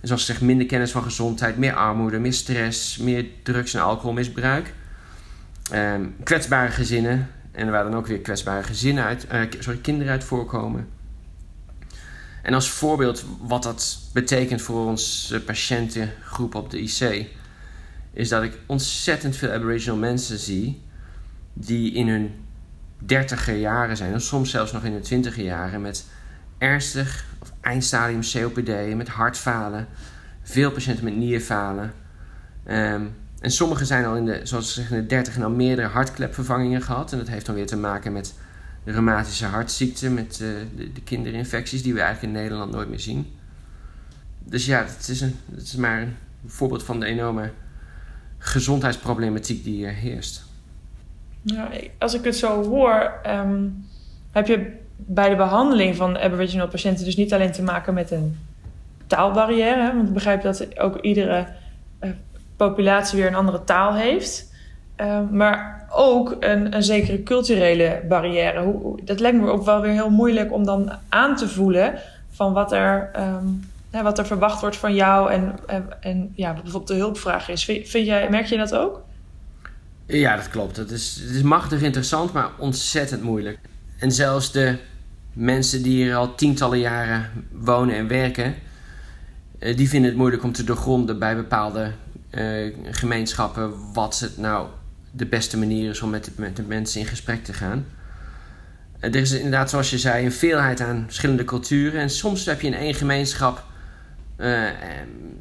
[0.00, 4.74] En zoals gezegd, minder kennis van gezondheid, meer armoede, meer stress, meer drugs- en alcoholmisbruik.
[5.74, 10.24] Um, kwetsbare gezinnen, en waar dan ook weer kwetsbare gezinnen uit, uh, sorry, kinderen uit
[10.24, 10.88] voorkomen.
[12.42, 17.26] En als voorbeeld wat dat betekent voor onze patiëntengroep op de IC,
[18.12, 20.82] is dat ik ontzettend veel Aboriginal mensen zie
[21.52, 22.30] die in hun
[22.98, 26.06] dertiger jaren zijn, en soms zelfs nog in hun twintiger jaren, met
[26.58, 29.86] ernstig of eindstadium COPD, met hartfalen,
[30.42, 31.92] veel patiënten met nierfalen.
[32.68, 35.50] Um, en sommigen zijn al in de, zoals ze zeggen, in de dertig en al
[35.50, 37.12] meerdere hartklepvervangingen gehad.
[37.12, 38.34] En dat heeft dan weer te maken met
[38.84, 43.00] de rheumatische hartziekte, met uh, de, de, kinderinfecties die we eigenlijk in Nederland nooit meer
[43.00, 43.26] zien.
[44.38, 47.50] Dus ja, het is, een, het is maar een voorbeeld van de enorme
[48.42, 50.44] gezondheidsproblematiek die hier heerst.
[51.98, 53.86] Als ik het zo hoor, um,
[54.32, 58.38] heb je bij de behandeling van Aboriginal patiënten dus niet alleen te maken met een
[59.06, 59.94] taalbarrière.
[59.94, 61.46] Want ik begrijp dat ook iedere
[62.00, 62.10] uh,
[62.56, 64.52] populatie weer een andere taal heeft.
[64.96, 68.62] Uh, maar ook een, een zekere culturele barrière.
[68.62, 71.94] Hoe, dat lijkt me ook wel weer heel moeilijk om dan aan te voelen
[72.30, 75.54] van wat er, um, wat er verwacht wordt van jou en,
[76.00, 77.64] en, ja, bijvoorbeeld de hulpvraag is.
[77.64, 79.02] Vind, jij, merk je dat ook?
[80.06, 80.76] Ja, dat klopt.
[80.76, 83.58] Het is, het is machtig interessant, maar ontzettend moeilijk.
[83.98, 84.78] En zelfs de
[85.32, 88.54] mensen die hier al tientallen jaren wonen en werken,
[89.58, 91.92] eh, die vinden het moeilijk om te doorgronden bij bepaalde
[92.30, 94.66] uh, gemeenschappen wat het nou
[95.10, 97.86] de beste manier is om met de, met de mensen in gesprek te gaan.
[99.00, 102.00] Uh, er is inderdaad, zoals je zei, een veelheid aan verschillende culturen.
[102.00, 103.64] En soms heb je in één gemeenschap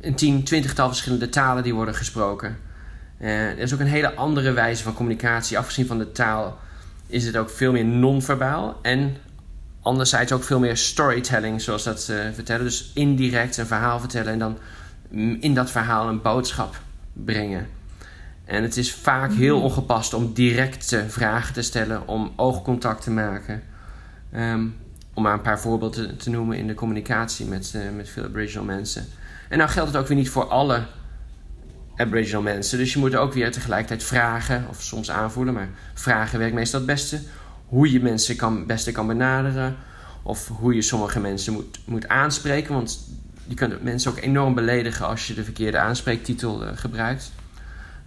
[0.02, 2.58] een tien, twintigtal verschillende talen die worden gesproken.
[3.18, 5.58] er is ook een hele andere wijze van communicatie.
[5.58, 6.60] Afgezien van de taal
[7.08, 8.80] is het ook veel meer non-verbaal.
[8.82, 9.18] En
[9.82, 12.66] anderzijds ook veel meer storytelling, zoals dat ze vertellen.
[12.66, 14.58] Dus indirect een verhaal vertellen en dan
[15.40, 16.82] in dat verhaal een boodschap
[17.14, 17.68] brengen.
[18.46, 19.66] En het is vaak heel mhm.
[19.66, 23.64] ongepast om directe vragen te stellen, om oogcontact te maken.
[24.36, 24.76] Um,
[25.14, 28.66] om maar een paar voorbeelden te, noemen in de communicatie met, uh, met veel Aboriginal
[28.66, 29.06] mensen.
[29.50, 30.84] En nou geldt het ook weer niet voor alle
[31.96, 32.78] Aboriginal mensen.
[32.78, 36.90] Dus je moet ook weer tegelijkertijd vragen, of soms aanvoelen, maar vragen werkt meestal het
[36.90, 37.20] beste.
[37.66, 39.76] Hoe je mensen kan, beste kan benaderen.
[40.24, 42.74] Of hoe je sommige mensen moet, moet aanspreken.
[42.74, 43.10] Want
[43.48, 47.32] je kunt mensen ook enorm beledigen als je de verkeerde aanspreektitel uh, gebruikt.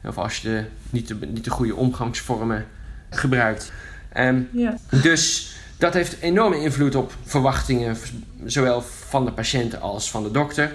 [0.05, 2.67] Of als je de, niet, de, niet de goede omgangsvormen
[3.11, 3.73] gebruikt.
[4.17, 4.77] Um, ja.
[5.03, 7.96] Dus dat heeft enorme invloed op verwachtingen,
[8.44, 10.72] zowel van de patiënten als van de dokter.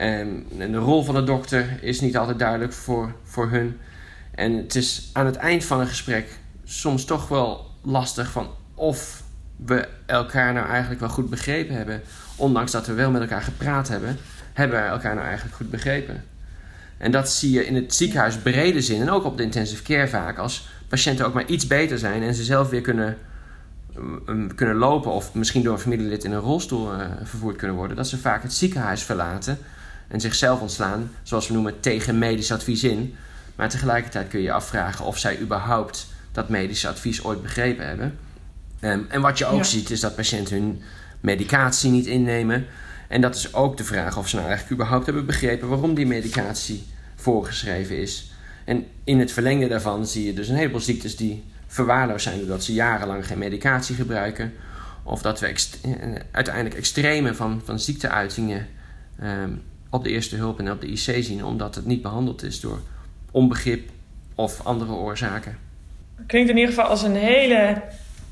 [0.00, 3.78] Um, en de rol van de dokter is niet altijd duidelijk voor, voor hun.
[4.34, 6.28] En het is aan het eind van een gesprek
[6.64, 9.22] soms toch wel lastig van of
[9.56, 12.02] we elkaar nou eigenlijk wel goed begrepen hebben.
[12.36, 14.18] Ondanks dat we wel met elkaar gepraat hebben,
[14.52, 16.24] hebben we elkaar nou eigenlijk goed begrepen.
[16.98, 20.08] En dat zie je in het ziekenhuis brede zin en ook op de intensive care
[20.08, 20.38] vaak.
[20.38, 23.18] Als patiënten ook maar iets beter zijn en ze zelf weer kunnen,
[24.54, 28.08] kunnen lopen of misschien door een familielid in een rolstoel uh, vervoerd kunnen worden, dat
[28.08, 29.58] ze vaak het ziekenhuis verlaten
[30.08, 33.14] en zichzelf ontslaan, zoals we noemen, tegen medisch advies in.
[33.56, 38.18] Maar tegelijkertijd kun je je afvragen of zij überhaupt dat medische advies ooit begrepen hebben.
[38.80, 39.62] Um, en wat je ook ja.
[39.62, 40.82] ziet is dat patiënten hun
[41.20, 42.66] medicatie niet innemen.
[43.08, 46.06] En dat is ook de vraag of ze nou eigenlijk überhaupt hebben begrepen waarom die
[46.06, 48.32] medicatie voorgeschreven is.
[48.64, 51.44] En in het verlengde daarvan zie je dus een heleboel ziektes die
[51.74, 54.52] verwaarloosd zijn doordat ze jarenlang geen medicatie gebruiken.
[55.02, 55.78] Of dat we ext
[56.30, 58.66] uiteindelijk extreme van, van ziekteuitingen
[59.22, 62.60] um, op de eerste hulp en op de IC zien, omdat het niet behandeld is
[62.60, 62.80] door
[63.30, 63.90] onbegrip
[64.34, 65.58] of andere oorzaken.
[66.26, 67.82] Klinkt in ieder geval als een hele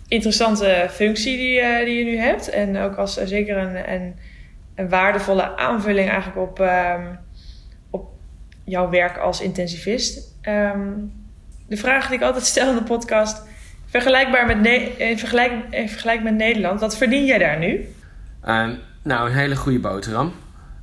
[0.09, 2.49] interessante functie die, uh, die je nu hebt.
[2.49, 4.15] En ook als zeker een, een,
[4.75, 7.19] een, waardevolle aanvulling eigenlijk op, um,
[7.91, 8.11] op
[8.65, 10.35] jouw werk als intensivist.
[10.43, 11.22] Um,
[11.73, 13.43] de vraag die ik altijd stel in de podcast,
[13.87, 14.67] vergelijkbaar met
[14.99, 17.87] in, vergelijk, in vergelijk met Nederland, wat verdien jij daar nu?
[18.49, 20.33] Um, nou, een hele goede boterham.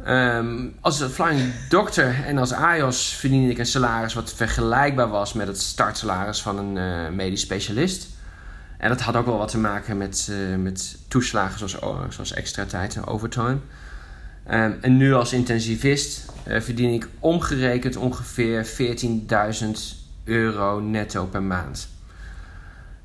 [0.07, 5.47] Um, als flying doctor en als AIOS verdiende ik een salaris wat vergelijkbaar was met
[5.47, 8.07] het startsalaris van een uh, medisch specialist.
[8.77, 12.33] En dat had ook wel wat te maken met, uh, met toeslagen zoals, oh, zoals
[12.33, 13.57] extra tijd en overtime.
[14.51, 19.98] Um, en nu als intensivist uh, verdien ik omgerekend ongeveer 14.000
[20.29, 21.89] euro netto per maand.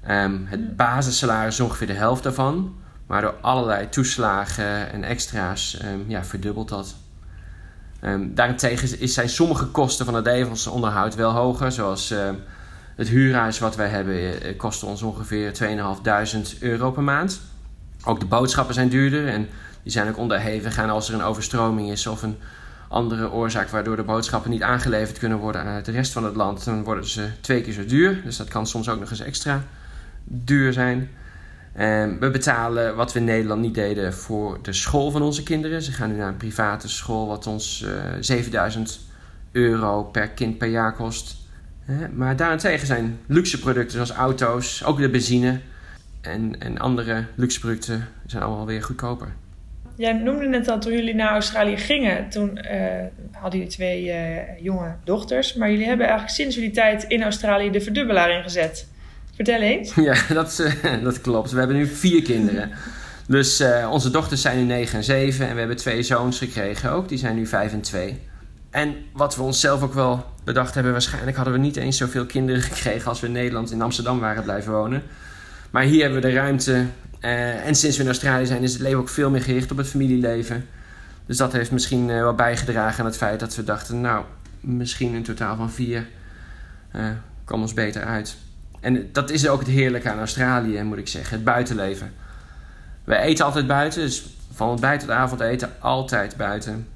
[0.08, 2.74] Um, het basissalaris is ongeveer de helft daarvan.
[3.06, 6.94] Maar door allerlei toeslagen en extra's um, ja, verdubbelt dat.
[8.02, 11.72] Um, daarentegen zijn sommige kosten van het levensonderhoud onderhoud wel hoger.
[11.72, 12.12] Zoals
[12.96, 17.40] het huurhuis wat wij hebben eh, kost ons ongeveer 2.500 euro per maand.
[18.04, 19.48] Ook de boodschappen zijn duurder en
[19.82, 22.36] die zijn ook onderhevig aan als er een overstroming is of een
[22.94, 26.64] andere oorzaak waardoor de boodschappen niet aangeleverd kunnen worden aan de rest van het land.
[26.64, 28.22] Dan worden ze twee keer zo duur.
[28.24, 29.64] Dus dat kan soms ook nog eens extra
[30.24, 31.10] duur zijn.
[31.80, 35.82] Um, we betalen wat we in Nederland niet deden voor de school van onze kinderen.
[35.82, 39.00] Ze gaan nu naar een private school wat ons uh, 7000
[39.52, 41.36] euro per kind per jaar kost.
[42.14, 45.60] Maar daarentegen zijn luxe producten zoals auto's, ook de benzine
[46.20, 49.28] en, en andere luxe producten zijn allemaal weer goedkoper.
[49.96, 52.80] Jij noemde net al toen jullie naar Australië gingen, toen uh,
[53.32, 54.14] hadden jullie twee uh,
[54.60, 55.54] jonge dochters.
[55.54, 58.86] Maar jullie hebben eigenlijk sinds jullie tijd in Australië de verdubbelaar ingezet.
[59.34, 59.94] Vertel eens.
[60.04, 61.50] Ja, dat, uh, dat klopt.
[61.50, 62.70] We hebben nu vier kinderen.
[63.26, 67.08] Dus onze dochters zijn nu 9 en 7 en we hebben twee zoons gekregen ook.
[67.08, 68.20] Die zijn nu 5 en 2.
[68.70, 72.62] En wat we onszelf ook wel bedacht hebben, waarschijnlijk hadden we niet eens zoveel kinderen
[72.72, 75.02] gekregen als we in Nederland in Amsterdam waren blijven wonen.
[75.70, 76.84] Maar hier hebben we de ruimte.
[77.24, 79.76] Uh, en sinds we in Australië zijn, is het leven ook veel meer gericht op
[79.76, 80.66] het familieleven.
[81.26, 84.24] Dus dat heeft misschien uh, wel bijgedragen aan het feit dat we dachten, nou,
[84.60, 86.06] misschien een totaal van vier
[86.96, 87.04] uh,
[87.50, 88.36] ons beter uit.
[88.80, 91.34] En dat is ook het heerlijke aan Australië, moet ik zeggen.
[91.34, 92.12] Het buitenleven.
[93.04, 96.86] We eten altijd buiten, dus van ontbijt tot avondeten altijd buiten.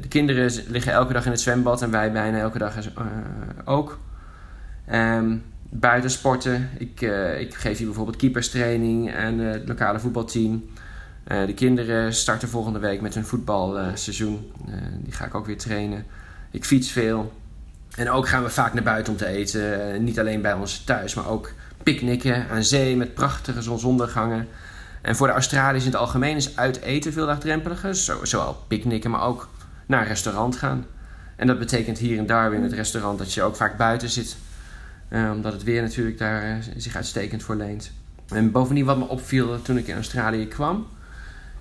[0.00, 2.74] De kinderen liggen elke dag in het zwembad en wij bijna elke dag
[3.64, 3.98] ook.
[4.92, 6.70] Um, buiten sporten.
[6.78, 10.64] Ik, uh, ik geef hier bijvoorbeeld keeperstraining en het lokale voetbalteam.
[11.24, 14.52] de kinderen starten volgende week met hun voetbalseizoen.
[15.00, 16.06] die ga ik ook weer trainen.
[16.50, 17.32] Ik fiets veel.
[17.96, 20.04] En ook gaan we vaak naar buiten om te eten.
[20.04, 21.52] Niet alleen bij ons thuis, maar ook
[21.82, 24.48] picknicken aan zee met prachtige zonsondergangen.
[25.02, 27.94] En voor de Australiërs in het algemeen is uit eten veel laagdrempeliger.
[27.94, 29.48] Zo, zowel picknicken, maar ook
[29.86, 30.86] naar een restaurant gaan.
[31.36, 34.36] En dat betekent hier in Darwin, het restaurant, dat je ook vaak buiten zit.
[35.10, 37.92] Uh, omdat het weer natuurlijk daar uh, zich uitstekend voor leent.
[38.28, 40.86] En bovendien wat me opviel toen ik in Australië kwam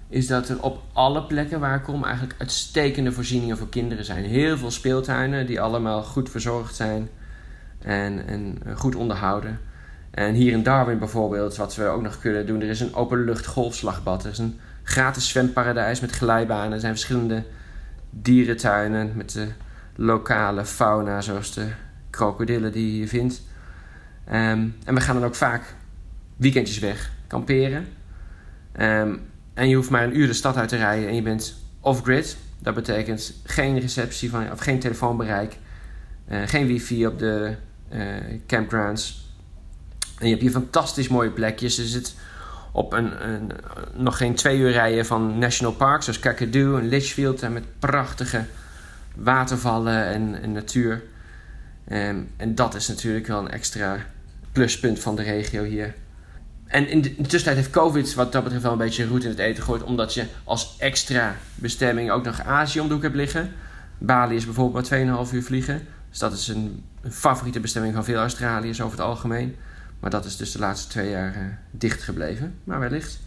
[0.10, 4.26] is dat er op alle plekken waar ik kom eigenlijk uitstekende voorzieningen voor kinderen zijn.
[4.26, 7.10] Heel veel speeltuinen die allemaal goed verzorgd zijn
[7.80, 9.60] en, en goed onderhouden.
[10.12, 13.46] En hier in Darwin bijvoorbeeld, wat we ook nog kunnen doen, er is een openlucht
[13.46, 14.24] golfslagbad.
[14.24, 16.72] Er is een gratis zwemparadijs met glijbanen.
[16.72, 17.44] Er zijn verschillende
[18.10, 19.48] dierentuinen met de
[19.96, 21.68] lokale fauna, zoals de
[22.18, 23.42] krokodillen die je vindt.
[24.28, 25.76] Um, en we gaan dan ook vaak
[26.36, 27.88] weekendjes weg kamperen.
[28.80, 29.20] Um,
[29.54, 32.38] en je hoeft maar een uur de stad uit te rijden en je bent off-grid.
[32.60, 35.58] Dat betekent geen receptie van, of geen telefoonbereik,
[36.32, 37.56] uh, geen wifi op de
[37.94, 38.06] uh,
[38.48, 39.26] campgrounds.
[40.20, 41.76] En je hebt hier fantastisch mooie plekjes.
[41.76, 42.16] Je zit
[42.72, 43.52] op een, een,
[43.94, 47.50] nog geen twee uur rijden van national parks zoals Kakadu en Litchfield.
[47.50, 48.46] Met prachtige
[49.16, 51.04] watervallen en, en natuur.
[51.92, 54.06] Um, en dat is natuurlijk wel een extra
[54.52, 55.96] pluspunt van de regio hier.
[56.66, 59.40] en in de, tussentijd heeft COVID wat dat betreft wel een beetje roet in het
[59.40, 59.84] eten gegooid.
[59.84, 63.52] Omdat je als extra bestemming ook nog Azië om de hoek hebt liggen.
[63.98, 65.88] Bali is bijvoorbeeld maar 2,5 uur vliegen.
[66.10, 69.56] Dus dat is een, een, favoriete bestemming van veel Australiërs over het algemeen.
[70.00, 72.56] Maar dat is dus de laatste twee jaar uh, dicht gebleven.
[72.64, 73.20] Maar wellicht.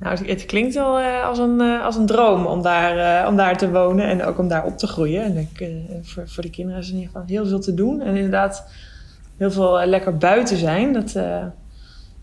[0.00, 3.56] Nou, het klinkt wel uh, als, een, uh, als een droom om daar, om daar
[3.56, 5.24] te wonen en ook om daar op te groeien.
[5.24, 5.70] En ik,
[6.02, 8.00] voor, voor de kinderen is in ieder geval heel veel te doen.
[8.00, 8.70] En inderdaad
[9.36, 10.92] heel veel lekker buiten zijn.
[10.92, 11.08] Dat,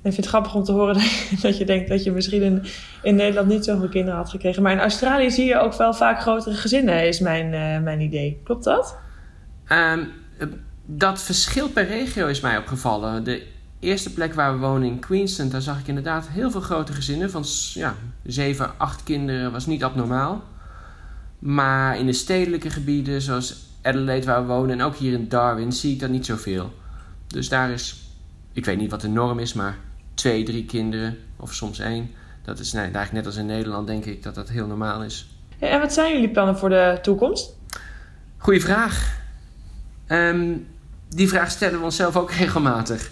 [0.02, 1.02] ik vind het grappig om te horen
[1.42, 2.64] dat je, denkt dat je misschien in,
[3.04, 4.64] in Nederland niet zoveel kinderen had gekregen.
[4.64, 7.50] Maar in Australië zie je ook wel vaak grotere gezinnen, is mijn,
[7.84, 8.42] mijn idee.
[8.44, 8.98] Klopt dat?
[9.72, 10.12] Um,
[10.86, 13.24] dat verschilt per regio is mij opgevallen.
[13.24, 13.44] De
[13.80, 17.32] eerste plek waar we wonen in Queensland, daar zag ik inderdaad heel veel grote gezinnen.
[17.32, 20.44] Van ja, 7, 8 kinderen was niet abnormaal.
[21.40, 25.72] Maar in de stedelijke gebieden, zoals Adelaide waar we wonen en ook hier in Darwin,
[25.72, 26.74] zie ik dat niet zoveel.
[27.28, 28.12] Dus daar is,
[28.54, 29.78] ik weet niet wat de norm is, maar
[30.14, 32.12] twee, drie kinderen of soms één.
[32.44, 35.30] Dat is nee, eigenlijk net als in Nederland, denk ik, dat dat heel normaal is.
[35.60, 37.56] En wat zijn jullie plannen voor de toekomst?
[38.38, 39.20] Goeie vraag.
[40.08, 40.68] Um,
[41.10, 43.12] die vraag stellen we onszelf ook regelmatig.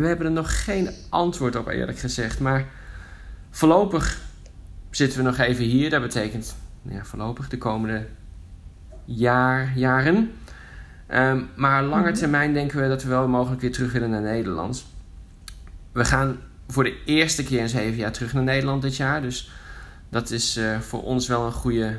[0.00, 2.40] We hebben er nog geen antwoord op, eerlijk gezegd.
[2.40, 2.66] Maar
[3.50, 4.20] voorlopig
[4.90, 5.90] zitten we nog even hier.
[5.90, 8.06] Dat betekent ja, voorlopig de komende
[9.04, 10.32] jaar, jaren.
[11.08, 12.18] Um, maar langer mhm.
[12.18, 14.84] termijn denken we dat we wel mogelijk weer terug willen naar Nederland
[15.94, 16.38] we gaan
[16.68, 19.22] voor de eerste keer in zeven jaar terug naar Nederland dit jaar.
[19.22, 19.50] Dus
[20.08, 21.96] dat is uh, voor ons wel een goede,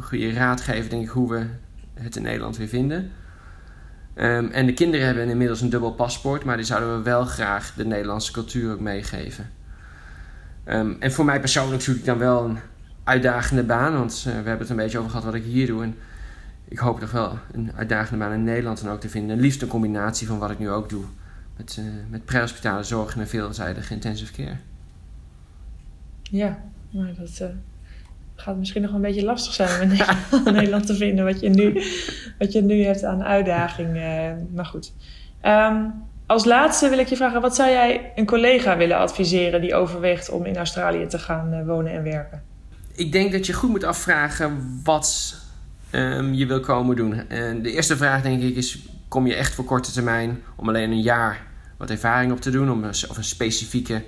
[0.00, 1.46] goede raadgever, denk ik, hoe we
[1.94, 3.10] het in Nederland weer vinden.
[4.16, 7.74] Um, en de kinderen hebben inmiddels een dubbel paspoort, maar die zouden we wel graag
[7.74, 9.50] de Nederlandse cultuur ook meegeven.
[10.68, 12.58] Um, en voor mij persoonlijk zoek ik dan wel een
[13.04, 15.82] uitdagende baan, want uh, we hebben het een beetje over gehad wat ik hier doe.
[15.82, 15.96] En
[16.68, 19.40] ik hoop toch wel een uitdagende baan in Nederland dan ook te vinden.
[19.40, 21.04] Liefst een combinatie van wat ik nu ook doe
[21.56, 24.56] met, uh, met prehospitale zorg en veelzijdige intensive care.
[26.22, 27.48] Ja, maar dat uh,
[28.42, 29.98] gaat misschien nog een beetje lastig zijn om in
[30.54, 31.82] Nederland te vinden wat je nu,
[32.38, 33.96] wat je nu hebt aan uitdaging.
[33.96, 34.02] Uh,
[34.54, 34.92] maar goed.
[35.46, 35.92] Um,
[36.26, 40.30] als laatste wil ik je vragen, wat zou jij een collega willen adviseren die overweegt
[40.30, 42.42] om in Australië te gaan wonen en werken?
[42.94, 45.36] Ik denk dat je goed moet afvragen wat
[45.90, 47.28] um, je wil komen doen.
[47.28, 48.78] En de eerste vraag denk ik is,
[49.08, 52.70] kom je echt voor korte termijn om alleen een jaar wat ervaring op te doen,
[52.70, 54.02] om een, of een specifieke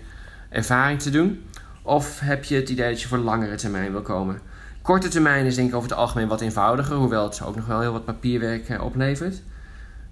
[0.51, 1.43] ervaring te doen?
[1.87, 4.41] Of heb je het idee dat je voor langere termijn wil komen?
[4.83, 7.81] Korte termijn is denk ik over het algemeen wat eenvoudiger, hoewel het ook nog wel
[7.81, 9.43] heel wat papierwerk uh, oplevert.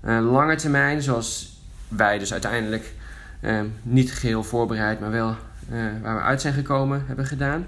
[0.04, 2.92] Uh, lange termijn, zoals wij dus uiteindelijk
[3.40, 5.36] uh, niet geheel voorbereid, maar wel
[6.02, 7.66] waar we uit zijn gekomen hebben gedaan,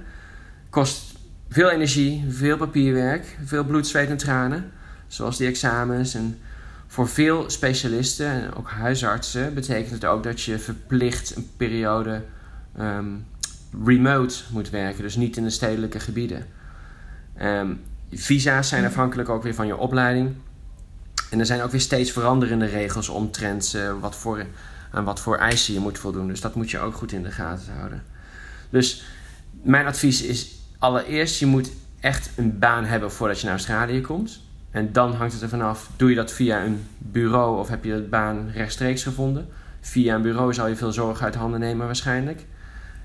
[0.70, 4.70] kost veel energie, veel papierwerk, veel bloed, zweet en tranen.
[5.06, 6.38] Zoals die examens en
[6.86, 12.22] voor veel specialisten en ook huisartsen betekent het ook dat je verplicht een periode
[12.80, 13.26] um,
[13.84, 16.46] remote moet werken, dus niet in de stedelijke gebieden.
[17.42, 17.80] Um,
[18.12, 20.34] visa's zijn afhankelijk ook weer van je opleiding.
[21.30, 24.46] En er zijn ook weer steeds veranderende regels omtrent uh, wat voor,
[24.90, 26.28] aan wat voor eisen je moet voldoen.
[26.28, 28.02] Dus dat moet je ook goed in de gaten houden.
[28.70, 29.04] Dus
[29.62, 31.70] mijn advies is allereerst, je moet
[32.00, 34.42] echt een baan hebben voordat je naar Australië komt.
[34.70, 37.92] En dan hangt het er vanaf, doe je dat via een bureau of heb je
[37.92, 39.48] de baan rechtstreeks gevonden?
[39.80, 42.44] Via een bureau zal je veel zorg uit handen nemen waarschijnlijk.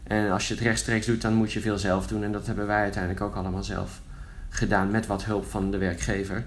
[0.10, 2.24] En als je het rechtstreeks doet, dan moet je veel zelf doen.
[2.24, 4.01] En dat hebben wij uiteindelijk ook allemaal zelf
[4.49, 6.45] gedaan met wat hulp van de werkgever.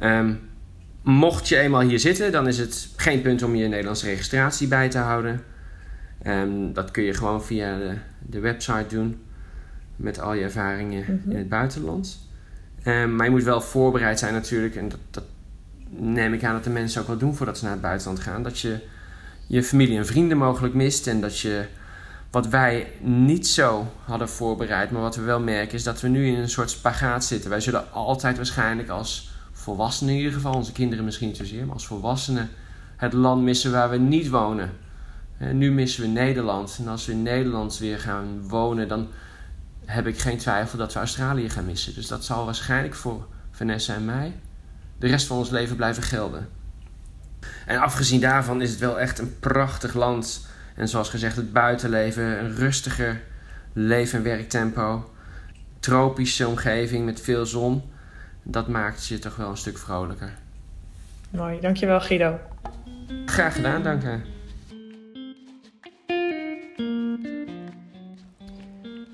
[0.00, 0.40] Um,
[1.02, 4.88] mocht je eenmaal hier zitten, dan is het geen punt om je Nederlandse registratie bij
[4.88, 5.42] te houden.
[6.26, 9.22] Um, dat kun je gewoon via de, de website doen
[9.96, 11.30] met al je ervaringen mm -hmm.
[11.30, 12.28] in het buitenland.
[12.86, 14.76] Um, maar je moet wel voorbereid zijn natuurlijk.
[14.76, 15.24] En dat, dat,
[15.88, 18.42] neem ik aan dat de mensen ook wel doen voordat ze naar het buitenland gaan.
[18.42, 18.78] Dat je
[19.46, 21.06] je familie en vrienden mogelijk mist.
[21.06, 21.64] En dat je
[22.34, 26.26] wat wij niet zo hadden voorbereid, maar wat we wel merken, is dat we nu
[26.26, 27.50] in een soort spagaat zitten.
[27.50, 31.74] Wij zullen altijd waarschijnlijk als volwassenen in ieder geval, onze kinderen misschien niet zozeer, maar
[31.74, 32.50] als volwassenen
[32.96, 34.70] het land missen waar we niet wonen.
[35.38, 36.76] En nu missen we Nederland.
[36.80, 39.08] En als we in Nederland weer gaan wonen, dan
[39.84, 41.94] heb ik geen twijfel dat we Australië gaan missen.
[41.94, 44.32] Dus dat zal waarschijnlijk voor Vanessa en mij
[44.98, 46.48] de rest van ons leven blijven gelden.
[47.66, 50.52] En afgezien daarvan is het wel echt een prachtig land.
[50.74, 53.20] En zoals gezegd, het buitenleven, een rustiger
[53.72, 55.10] leven- en werktempo.
[55.78, 57.82] Tropische omgeving met veel zon.
[58.42, 60.32] Dat maakt je toch wel een stuk vrolijker.
[61.30, 62.38] Mooi, dankjewel Guido.
[63.26, 64.18] Graag gedaan, dank je.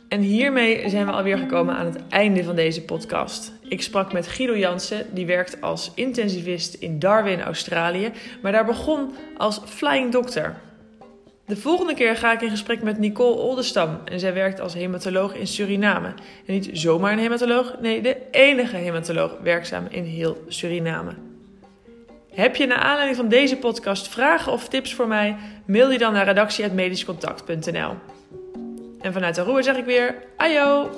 [0.09, 3.53] En hiermee zijn we alweer gekomen aan het einde van deze podcast.
[3.69, 9.15] Ik sprak met Guido Jansen, die werkt als intensivist in Darwin, Australië, maar daar begon
[9.37, 10.55] als flying doctor.
[11.51, 15.35] De volgende keer ga ik in gesprek met Nicole Oldestam en zij werkt als hematoloog
[15.35, 16.09] in Suriname.
[16.47, 21.13] En niet zomaar een hematoloog, nee, de enige hematoloog werkzaam in heel Suriname.
[22.31, 25.37] Heb je naar aanleiding van deze podcast vragen of tips voor mij?
[25.67, 27.95] Mail die dan naar redactie.medischcontact.nl
[29.01, 30.91] En vanuit de roer zeg ik weer, ajo!